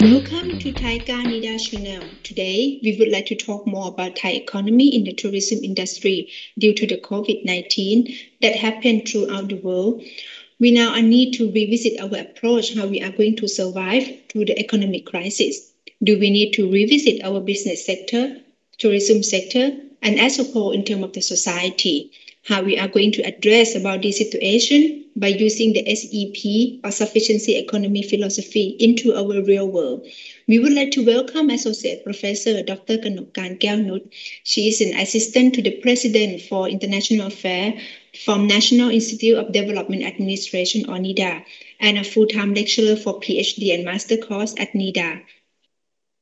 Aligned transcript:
Welcome 0.00 0.58
to 0.60 0.72
Thai 0.72 1.00
Nida 1.00 1.60
channel. 1.60 2.02
Today, 2.22 2.80
we 2.82 2.96
would 2.98 3.10
like 3.10 3.26
to 3.26 3.34
talk 3.34 3.66
more 3.66 3.88
about 3.88 4.16
Thai 4.16 4.30
economy 4.30 4.94
in 4.94 5.04
the 5.04 5.12
tourism 5.12 5.58
industry 5.62 6.30
due 6.58 6.72
to 6.72 6.86
the 6.86 6.96
COVID-19 6.96 8.16
that 8.40 8.56
happened 8.56 9.06
throughout 9.06 9.48
the 9.48 9.56
world. 9.56 10.02
We 10.58 10.70
now 10.70 10.94
need 11.00 11.34
to 11.34 11.52
revisit 11.52 12.00
our 12.00 12.16
approach 12.16 12.74
how 12.74 12.86
we 12.86 13.02
are 13.02 13.12
going 13.12 13.36
to 13.36 13.48
survive 13.48 14.08
through 14.30 14.46
the 14.46 14.58
economic 14.58 15.04
crisis. 15.04 15.74
Do 16.00 16.16
we 16.16 16.30
need 16.30 16.52
to 16.52 16.70
revisit 16.70 17.24
our 17.24 17.40
business 17.40 17.84
sector, 17.84 18.36
tourism 18.78 19.24
sector, 19.24 19.72
and 20.00 20.20
as 20.20 20.38
a 20.38 20.44
whole 20.44 20.70
in 20.70 20.84
terms 20.84 21.02
of 21.02 21.12
the 21.12 21.20
society? 21.20 22.12
How 22.44 22.62
we 22.62 22.78
are 22.78 22.86
going 22.86 23.10
to 23.12 23.22
address 23.22 23.74
about 23.74 24.02
this 24.02 24.18
situation 24.18 25.06
by 25.16 25.26
using 25.26 25.72
the 25.72 25.84
SEP 25.92 26.84
or 26.84 26.92
sufficiency 26.92 27.56
economy 27.56 28.04
philosophy 28.04 28.76
into 28.78 29.12
our 29.12 29.42
real 29.42 29.68
world. 29.68 30.06
We 30.46 30.60
would 30.60 30.72
like 30.72 30.92
to 30.92 31.04
welcome 31.04 31.50
Associate 31.50 32.04
Professor 32.04 32.62
Dr. 32.62 32.98
Kanokkarn 32.98 33.58
Kaewnuch. 33.58 34.08
She 34.44 34.68
is 34.68 34.80
an 34.80 34.96
assistant 34.96 35.56
to 35.56 35.62
the 35.62 35.80
President 35.82 36.42
for 36.42 36.68
International 36.68 37.26
Affairs 37.26 37.82
from 38.24 38.46
National 38.46 38.90
Institute 38.90 39.36
of 39.36 39.52
Development 39.52 40.04
Administration 40.04 40.88
or 40.88 40.98
NIDA 40.98 41.42
and 41.80 41.98
a 41.98 42.04
full-time 42.04 42.54
lecturer 42.54 42.94
for 42.94 43.18
PhD 43.18 43.74
and 43.74 43.84
master 43.84 44.16
course 44.16 44.54
at 44.58 44.72
NIDA. 44.74 45.22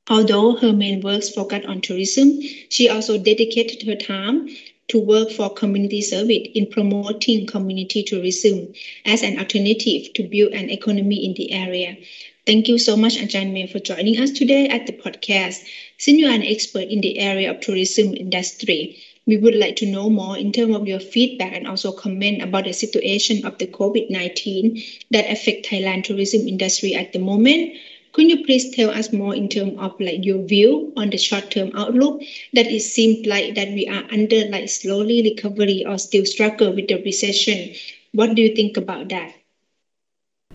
Although 0.09 0.57
her 0.57 0.73
main 0.73 1.01
works 1.01 1.31
focus 1.31 1.65
on 1.67 1.81
tourism, 1.81 2.41
she 2.69 2.89
also 2.89 3.19
dedicated 3.19 3.83
her 3.83 3.97
time 3.97 4.49
to 4.89 4.99
work 5.01 5.31
for 5.33 5.53
community 5.53 6.01
service 6.01 6.47
in 6.55 6.67
promoting 6.67 7.47
community 7.47 8.05
tourism 8.05 8.73
as 9.05 9.23
an 9.23 9.39
alternative 9.39 10.13
to 10.15 10.23
build 10.23 10.53
an 10.53 10.71
economy 10.71 11.25
in 11.25 11.35
the 11.35 11.51
area. 11.53 11.97
Thank 12.47 12.69
you 12.69 12.79
so 12.79 12.97
much, 12.97 13.17
Ajahn 13.17 13.53
May, 13.53 13.67
for 13.67 13.81
joining 13.81 14.21
us 14.21 14.31
today 14.31 14.69
at 14.69 14.87
the 14.87 14.93
podcast. 14.93 15.65
Since 15.99 16.19
you 16.19 16.27
are 16.29 16.35
an 16.35 16.45
expert 16.45 16.85
in 16.89 17.01
the 17.01 17.19
area 17.19 17.51
of 17.51 17.61
tourism 17.61 18.15
industry, 18.15 18.97
we 19.27 19.37
would 19.37 19.57
like 19.57 19.75
to 19.77 19.87
know 19.87 20.09
more 20.09 20.39
in 20.39 20.53
terms 20.53 20.77
of 20.77 20.87
your 20.87 21.01
feedback 21.01 21.53
and 21.53 21.67
also 21.67 21.91
comment 21.91 22.43
about 22.43 22.63
the 22.65 22.73
situation 22.73 23.45
of 23.45 23.59
the 23.59 23.67
COVID-19 23.67 24.85
that 25.11 25.29
affect 25.29 25.67
Thailand 25.67 26.05
tourism 26.05 26.47
industry 26.47 26.95
at 26.95 27.13
the 27.13 27.19
moment. 27.19 27.77
Could 28.17 28.31
you 28.31 28.45
please 28.45 28.69
tell 28.71 28.91
us 28.91 29.13
more 29.13 29.33
in 29.33 29.49
terms 29.49 29.77
of 29.79 29.95
like 30.01 30.25
your 30.25 30.43
view 30.45 30.93
on 30.97 31.11
the 31.11 31.19
short-term 31.19 31.71
outlook 31.77 32.21
that 32.53 32.67
it 32.67 32.81
seems 32.81 33.25
like 33.27 33.55
that 33.55 33.69
we 33.69 33.87
are 33.87 34.05
under 34.11 34.45
like 34.49 34.69
slowly 34.69 35.23
recovery 35.23 35.85
or 35.87 35.97
still 35.99 36.25
struggle 36.25 36.73
with 36.73 36.89
the 36.89 36.97
recession? 36.97 37.77
What 38.11 38.35
do 38.35 38.43
you 38.43 38.53
think 38.57 38.77
about 38.77 39.09
that? 39.11 39.36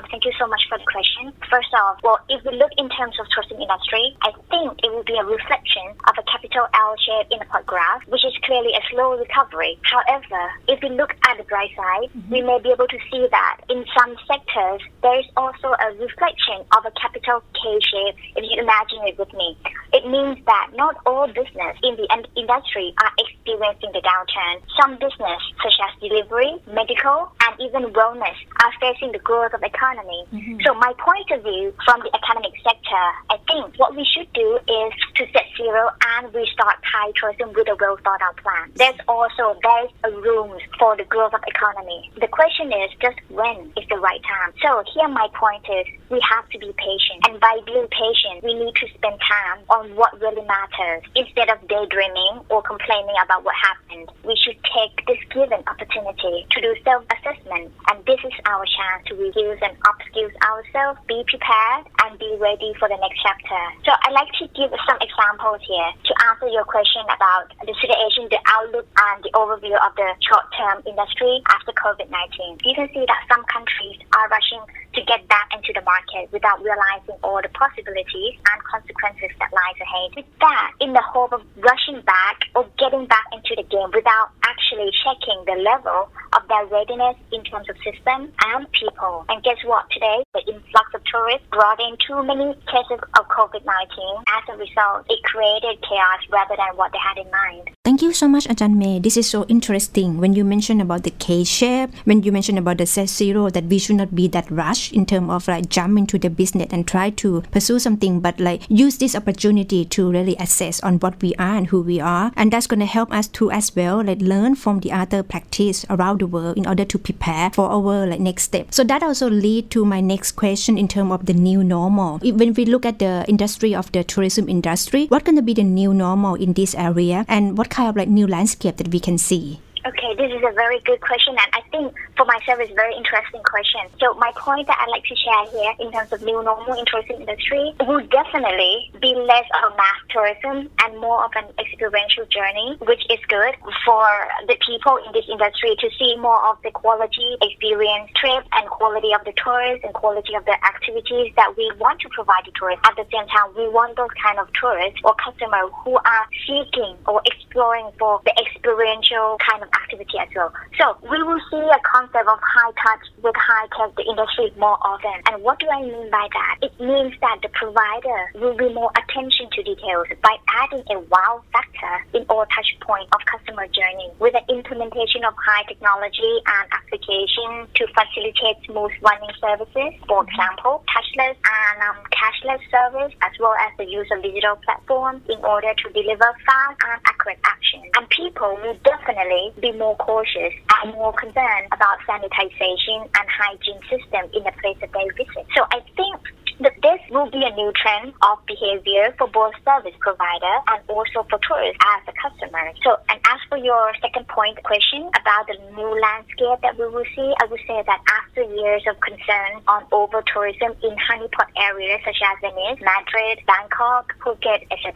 Thank 0.10 0.24
you 0.24 0.32
so 0.40 0.48
much 0.48 0.64
for 0.72 0.78
the 0.80 0.88
question. 0.88 1.36
First 1.52 1.68
off, 1.76 2.00
well, 2.00 2.16
if 2.32 2.40
we 2.48 2.56
look 2.56 2.72
in 2.80 2.88
terms 2.96 3.20
of 3.20 3.28
tourism 3.28 3.60
industry, 3.60 4.16
I 4.24 4.32
think 4.48 4.80
it 4.80 4.88
will 4.88 5.04
be 5.04 5.20
a 5.20 5.28
reflection 5.28 5.92
of 6.08 6.16
a 6.16 6.24
capital 6.24 6.64
L 6.72 6.96
shape 6.96 7.28
in 7.28 7.44
the 7.44 7.48
graph, 7.68 8.08
which 8.08 8.24
is 8.24 8.32
clearly 8.48 8.72
a 8.72 8.80
slow 8.88 9.20
recovery. 9.20 9.76
However, 9.84 10.48
if 10.72 10.80
we 10.80 10.96
look 10.96 11.12
at 11.28 11.36
the 11.36 11.44
bright 11.44 11.76
side, 11.76 12.08
mm-hmm. 12.08 12.32
we 12.32 12.40
may 12.40 12.64
be 12.64 12.72
able 12.72 12.88
to 12.88 13.00
see 13.12 13.28
that 13.36 13.68
in 13.68 13.84
some 13.92 14.16
sectors, 14.32 14.80
there 15.04 15.20
is 15.20 15.28
also 15.36 15.76
a 15.76 15.92
reflection 16.00 16.64
of 16.72 16.88
a 16.88 16.92
capital 16.96 17.44
K 17.52 17.60
shape, 17.84 18.16
if 18.40 18.48
you 18.48 18.64
imagine 18.64 19.04
it 19.12 19.20
with 19.20 19.32
me. 19.36 19.60
It 19.92 20.08
means 20.08 20.40
that 20.48 20.72
not 20.72 21.04
all 21.04 21.28
business 21.28 21.76
in 21.84 22.00
the 22.00 22.08
industry 22.40 22.96
are 23.04 23.12
experiencing 23.20 23.92
the 23.92 24.00
downturn. 24.08 24.64
Some 24.80 24.96
business, 25.04 25.42
such 25.60 25.76
as 25.84 25.92
delivery, 26.00 26.56
medical, 26.72 27.28
and 27.44 27.60
even 27.60 27.92
wellness, 27.92 28.40
are 28.64 28.72
facing 28.80 29.12
the 29.12 29.20
growth 29.20 29.52
of 29.52 29.60
economy 29.60 29.81
economy. 29.82 30.26
Mm-hmm. 30.32 30.62
So 30.62 30.74
my 30.76 30.94
point 31.02 31.32
of 31.32 31.42
view 31.42 31.74
from 31.86 32.02
the 32.02 32.12
economic 32.14 32.54
sector, 32.62 33.06
I 33.34 33.38
think 33.50 33.74
what 33.78 33.96
we 33.96 34.06
should 34.06 34.32
do 34.34 34.60
is 34.62 34.94
to 35.18 35.26
set 35.34 35.50
zero 35.58 35.90
and 36.18 36.34
restart 36.34 36.78
Thai 36.86 37.12
tourism 37.18 37.54
with 37.54 37.68
a 37.68 37.76
well 37.82 37.98
thought 38.04 38.22
out 38.22 38.38
plan. 38.38 38.70
There's 38.76 39.02
also 39.08 39.58
there's 39.64 39.92
a 40.06 40.12
room 40.22 40.58
for 40.78 40.96
the 40.96 41.06
growth 41.06 41.34
of 41.34 41.42
economy. 41.48 42.12
The 42.20 42.28
question 42.28 42.70
is 42.70 42.90
just 43.02 43.18
when 43.30 43.74
is 43.74 43.90
the 43.90 43.98
right 43.98 44.22
time. 44.22 44.54
So 44.62 44.84
here 44.94 45.08
my 45.08 45.28
point 45.34 45.66
is 45.66 45.86
we 46.10 46.22
have 46.30 46.48
to 46.50 46.60
be 46.60 46.70
patient, 46.78 47.26
and 47.28 47.40
by 47.40 47.58
being 47.66 47.88
patient, 47.90 48.44
we 48.44 48.54
need 48.54 48.76
to 48.76 48.88
spend 48.94 49.18
time 49.26 49.66
on 49.70 49.96
what 49.96 50.14
really 50.22 50.46
matters 50.46 51.04
instead 51.16 51.50
of 51.50 51.58
daydreaming 51.68 52.46
or 52.50 52.62
complaining 52.62 53.16
about 53.24 53.44
what 53.44 53.56
happened. 53.58 54.12
We 54.24 54.36
should 54.36 54.60
take 54.62 54.94
this 55.08 55.18
given 55.34 55.64
opportunity 55.66 56.46
to 56.52 56.58
do 56.62 56.76
self-assessment, 56.84 57.72
and 57.90 58.06
this 58.06 58.20
is 58.24 58.36
our 58.46 58.66
chance 58.66 59.08
to 59.08 59.16
review 59.16 59.56
and 59.71 59.71
upskills 59.88 60.34
ourselves, 60.44 61.00
be 61.08 61.24
prepared, 61.28 61.88
and 62.06 62.20
be 62.20 62.36
ready 62.40 62.74
for 62.80 62.88
the 62.90 62.98
next 62.98 63.20
chapter. 63.22 63.62
So 63.86 63.92
I'd 64.06 64.14
like 64.14 64.32
to 64.40 64.48
give 64.56 64.72
some 64.88 65.00
examples 65.02 65.62
here 65.68 65.90
to 66.06 66.14
answer 66.32 66.48
your 66.50 66.66
question 66.66 67.02
about 67.08 67.52
the 67.64 67.76
situation, 67.80 68.28
the 68.30 68.42
outlook, 68.48 68.88
and 69.12 69.24
the 69.24 69.32
overview 69.38 69.76
of 69.80 69.96
the 69.96 70.10
short-term 70.26 70.84
industry 70.86 71.42
after 71.50 71.72
COVID-19. 71.74 72.62
You 72.66 72.76
can 72.76 72.88
see 72.94 73.06
that 73.08 73.22
some 73.30 73.44
countries 73.48 74.00
are 74.16 74.28
rushing 74.30 74.62
to 74.94 75.02
get 75.08 75.24
back 75.28 75.48
into 75.56 75.72
the 75.72 75.82
market 75.88 76.28
without 76.32 76.60
realizing 76.60 77.16
all 77.24 77.40
the 77.40 77.48
possibilities 77.56 78.36
and 78.52 78.60
consequences 78.68 79.32
that 79.40 79.48
lies 79.56 79.80
ahead. 79.80 80.12
With 80.16 80.28
that, 80.44 80.72
in 80.84 80.92
the 80.92 81.02
hope 81.02 81.32
of 81.32 81.42
rushing 81.64 82.02
back 82.04 82.44
or 82.56 82.68
getting 82.78 83.08
back 83.08 83.24
into 83.32 83.56
the 83.56 83.64
game 83.64 83.88
without 83.96 84.36
actually 84.44 84.92
checking 85.00 85.40
the 85.48 85.64
level 85.64 86.12
of 86.36 86.42
their 86.48 86.66
readiness 86.68 87.16
in 87.32 87.44
terms 87.48 87.70
of 87.70 87.76
system 87.80 88.32
and 88.52 88.68
people. 88.76 89.24
And 89.30 89.44
guess 89.44 89.61
what? 89.66 89.90
Today, 89.92 90.24
the 90.34 90.42
influx 90.48 90.94
of 90.94 91.02
tourists 91.06 91.48
brought 91.52 91.80
in 91.80 91.96
too 92.06 92.24
many 92.24 92.54
cases 92.68 93.00
of 93.18 93.28
COVID-19. 93.28 94.24
As 94.28 94.44
a 94.50 94.58
result, 94.58 95.06
it 95.10 95.22
created 95.24 95.82
chaos 95.88 96.22
rather 96.30 96.56
than 96.56 96.76
what 96.76 96.92
they 96.92 97.00
had 97.00 97.18
in 97.18 97.30
mind. 97.32 97.70
Thank 97.84 98.02
you 98.02 98.14
so 98.14 98.28
much, 98.28 98.48
Ajahn 98.48 98.78
May. 98.78 99.00
This 99.00 99.18
is 99.18 99.30
so 99.30 99.46
interesting. 99.46 100.18
When 100.20 100.34
you 100.34 100.46
mentioned 100.46 100.82
about 100.82 101.04
the 101.04 101.12
K-shape, 101.12 101.90
when 102.06 102.24
you 102.24 102.32
mentioned 102.32 102.60
about 102.60 102.78
the 102.78 102.86
set 102.86 103.10
zero, 103.10 103.50
that 103.50 103.66
we 103.66 103.80
should 103.80 103.96
not 103.96 104.16
be 104.16 104.28
that 104.30 104.50
rush 104.52 104.92
in 104.92 105.06
terms 105.06 105.30
of 105.30 105.48
like 105.48 105.70
jump 105.70 105.98
into 105.98 106.18
the 106.18 106.30
business 106.30 106.68
and 106.72 106.88
try 106.88 107.10
to 107.10 107.42
pursue 107.52 107.80
something, 107.80 108.20
but 108.20 108.40
like 108.40 108.64
use 108.70 108.98
this 108.98 109.16
opportunity 109.16 109.84
to 109.86 110.12
really 110.12 110.36
assess 110.40 110.80
on 110.82 111.00
what 111.00 111.22
we 111.22 111.34
are 111.36 111.56
and 111.56 111.68
who 111.68 111.82
we 111.82 112.00
are. 112.00 112.32
And 112.36 112.52
that's 112.54 112.68
going 112.68 112.80
to 112.80 112.86
help 112.86 113.12
us 113.12 113.28
to 113.30 113.52
as 113.52 113.76
well, 113.76 114.04
like 114.04 114.22
learn 114.22 114.56
from 114.56 114.80
the 114.80 114.92
other 114.92 115.24
practice 115.24 115.86
around 115.90 116.22
the 116.22 116.28
world 116.28 116.58
in 116.58 116.68
order 116.68 116.86
to 116.86 116.98
prepare 116.98 117.50
for 117.50 117.70
our 117.70 118.06
like 118.06 118.20
next 118.20 118.44
step. 118.44 118.74
So 118.74 118.84
that 118.84 119.04
also 119.04 119.30
lead 119.52 119.70
to 119.72 119.84
my 119.84 120.00
next 120.00 120.40
question 120.40 120.78
in 120.78 120.88
terms 120.88 121.12
of 121.12 121.26
the 121.26 121.34
new 121.34 121.64
normal. 121.64 122.20
When 122.24 122.54
we 122.54 122.64
look 122.66 122.86
at 122.86 123.00
the 123.00 123.26
industry 123.28 123.76
of 123.76 123.92
the 123.92 124.04
tourism 124.04 124.48
industry, 124.48 125.08
what 125.08 125.26
going 125.26 125.36
to 125.36 125.42
be 125.42 125.54
the 125.54 125.64
new 125.64 125.94
normal 125.94 126.36
in 126.36 126.54
this 126.54 126.74
area 126.76 127.26
and 127.28 127.58
what 127.58 127.70
kind 127.70 127.90
of 127.90 127.96
like 127.98 128.08
new 128.08 128.28
landscape 128.28 128.78
that 128.78 128.88
we 128.96 129.00
can 129.00 129.18
see? 129.18 129.60
Okay, 129.82 130.14
this 130.14 130.30
is 130.30 130.46
a 130.46 130.54
very 130.54 130.78
good 130.86 131.02
question, 131.02 131.34
and 131.34 131.50
I 131.58 131.62
think 131.74 131.98
for 132.14 132.22
myself 132.30 132.62
it's 132.62 132.70
a 132.70 132.78
very 132.78 132.94
interesting 132.94 133.42
question. 133.42 133.82
So 133.98 134.14
my 134.22 134.30
point 134.38 134.68
that 134.70 134.78
I'd 134.78 134.94
like 134.94 135.06
to 135.10 135.18
share 135.18 135.50
here 135.50 135.74
in 135.82 135.90
terms 135.90 136.14
of 136.14 136.22
new 136.22 136.38
normal 136.38 136.78
in 136.78 136.86
tourism 136.86 137.18
industry 137.18 137.74
will 137.90 138.06
definitely 138.14 138.94
be 139.02 139.18
less 139.18 139.50
of 139.58 139.74
a 139.74 139.76
mass 139.76 139.98
tourism 140.14 140.70
and 140.86 141.02
more 141.02 141.26
of 141.26 141.32
an 141.34 141.50
experiential 141.58 142.30
journey, 142.30 142.78
which 142.86 143.02
is 143.10 143.18
good 143.26 143.58
for 143.82 144.06
the 144.46 144.54
people 144.62 145.02
in 145.02 145.18
this 145.18 145.26
industry 145.26 145.74
to 145.82 145.90
see 145.98 146.14
more 146.22 146.38
of 146.46 146.62
the 146.62 146.70
quality 146.70 147.42
experience 147.42 148.06
trip 148.22 148.46
and 148.54 148.70
quality 148.70 149.18
of 149.18 149.26
the 149.26 149.34
tourists 149.34 149.82
and 149.82 149.98
quality 149.98 150.38
of 150.38 150.46
the 150.46 150.54
activities 150.62 151.34
that 151.42 151.58
we 151.58 151.66
want 151.82 151.98
to 152.06 152.10
provide 152.14 152.46
to 152.46 152.54
tourists. 152.54 152.86
At 152.86 153.02
the 153.02 153.10
same 153.10 153.26
time, 153.34 153.50
we 153.58 153.66
want 153.66 153.98
those 153.98 154.14
kind 154.22 154.38
of 154.38 154.46
tourists 154.54 155.02
or 155.02 155.18
customers 155.18 155.74
who 155.82 155.98
are 155.98 156.26
seeking 156.46 157.02
or 157.10 157.18
exploring 157.26 157.90
for 157.98 158.22
the 158.30 158.34
experiential 158.38 159.42
kind 159.42 159.66
of 159.66 159.71
activity 159.74 160.18
as 160.20 160.30
well. 160.36 160.54
So 160.78 160.98
we 161.04 161.22
will 161.24 161.42
see 161.50 161.62
a 161.62 161.80
concept 161.84 162.28
of 162.28 162.40
high 162.42 162.74
touch 162.84 163.06
with 163.24 163.36
high 163.36 163.68
tech 163.78 163.96
the 163.96 164.04
industry 164.04 164.52
more 164.58 164.78
often. 164.82 165.14
And 165.28 165.44
what 165.44 165.60
do 165.60 165.68
I 165.70 165.82
mean 165.82 166.10
by 166.10 166.28
that? 166.32 166.56
It 166.62 166.74
means 166.80 167.14
that 167.22 167.40
the 167.42 167.50
provider 167.50 168.32
will 168.36 168.56
be 168.56 168.74
more 168.74 168.92
attention 168.96 169.50
to 169.52 169.64
details 169.64 170.08
by 170.22 170.38
adding 170.62 170.84
a 170.92 171.00
wow 171.12 171.44
factor 171.52 171.96
in 172.14 172.26
all 172.30 172.46
touch 172.50 172.70
point 172.82 173.08
of 173.14 173.20
customer 173.26 173.68
journey 173.68 174.10
with 174.20 174.34
the 174.34 174.44
implementation 174.54 175.24
of 175.26 175.34
high 175.38 175.64
technology 175.68 176.34
and 176.46 176.66
application 176.72 177.68
to 177.76 177.84
facilitate 177.94 178.58
smooth 178.66 178.92
running 179.02 179.36
services. 179.40 179.92
For 180.08 180.24
example, 180.24 180.84
touchless 180.90 181.36
and 181.36 181.78
um, 181.86 181.98
cashless 182.12 182.62
service 182.70 183.14
as 183.22 183.34
well 183.40 183.56
as 183.60 183.72
the 183.78 183.86
use 183.86 184.08
of 184.12 184.22
digital 184.24 184.56
platforms 184.64 185.22
in 185.30 185.40
order 185.44 185.74
to 185.74 185.86
deliver 185.94 186.30
fast 186.46 186.78
and 186.86 187.02
accurate 187.06 187.40
action. 187.44 187.82
And 187.98 188.10
people 188.10 188.58
will 188.62 188.78
definitely 188.84 189.54
be 189.62 189.72
more 189.74 189.96
cautious 189.98 190.54
and 190.82 190.94
more 190.94 191.14
concerned 191.14 191.68
about 191.72 192.00
sanitization 192.10 193.06
and 193.06 193.26
hygiene 193.30 193.82
system 193.88 194.28
in 194.34 194.44
the 194.44 194.54
place 194.62 194.78
that 194.82 194.92
they 194.92 195.08
visit. 195.16 195.46
So 195.56 195.64
I 195.72 195.80
think 195.96 196.20
that 196.62 196.78
this 196.82 197.02
will 197.10 197.30
be 197.30 197.42
a 197.42 197.54
new 197.56 197.72
trend 197.74 198.14
of 198.22 198.38
behavior 198.46 199.14
for 199.18 199.28
both 199.28 199.54
service 199.66 199.98
provider 200.00 200.56
and 200.70 200.80
also 200.90 201.26
for 201.30 201.40
tourists 201.42 201.82
as 201.98 202.02
a 202.06 202.14
customer. 202.14 202.74
So, 202.86 202.98
and 203.10 203.18
as 203.26 203.40
for 203.50 203.58
your 203.58 203.94
second 204.02 204.28
point 204.28 204.62
question 204.64 205.10
about 205.18 205.50
the 205.50 205.58
new 205.74 205.92
landscape 205.98 206.62
that 206.62 206.78
we 206.78 206.86
will 206.86 207.08
see, 207.16 207.34
I 207.42 207.46
would 207.50 207.62
say 207.66 207.82
that 207.82 208.00
after 208.32 208.56
years 208.56 208.84
of 208.88 209.00
concern 209.02 209.62
on 209.68 209.84
over 209.92 210.24
tourism 210.34 210.72
in 210.84 210.96
honeypot 210.96 211.48
areas 211.58 212.00
such 212.06 212.16
as 212.24 212.40
Venice, 212.42 212.80
Madrid, 212.80 213.40
Bangkok, 213.46 214.14
Phuket, 214.24 214.66
etc., 214.72 214.94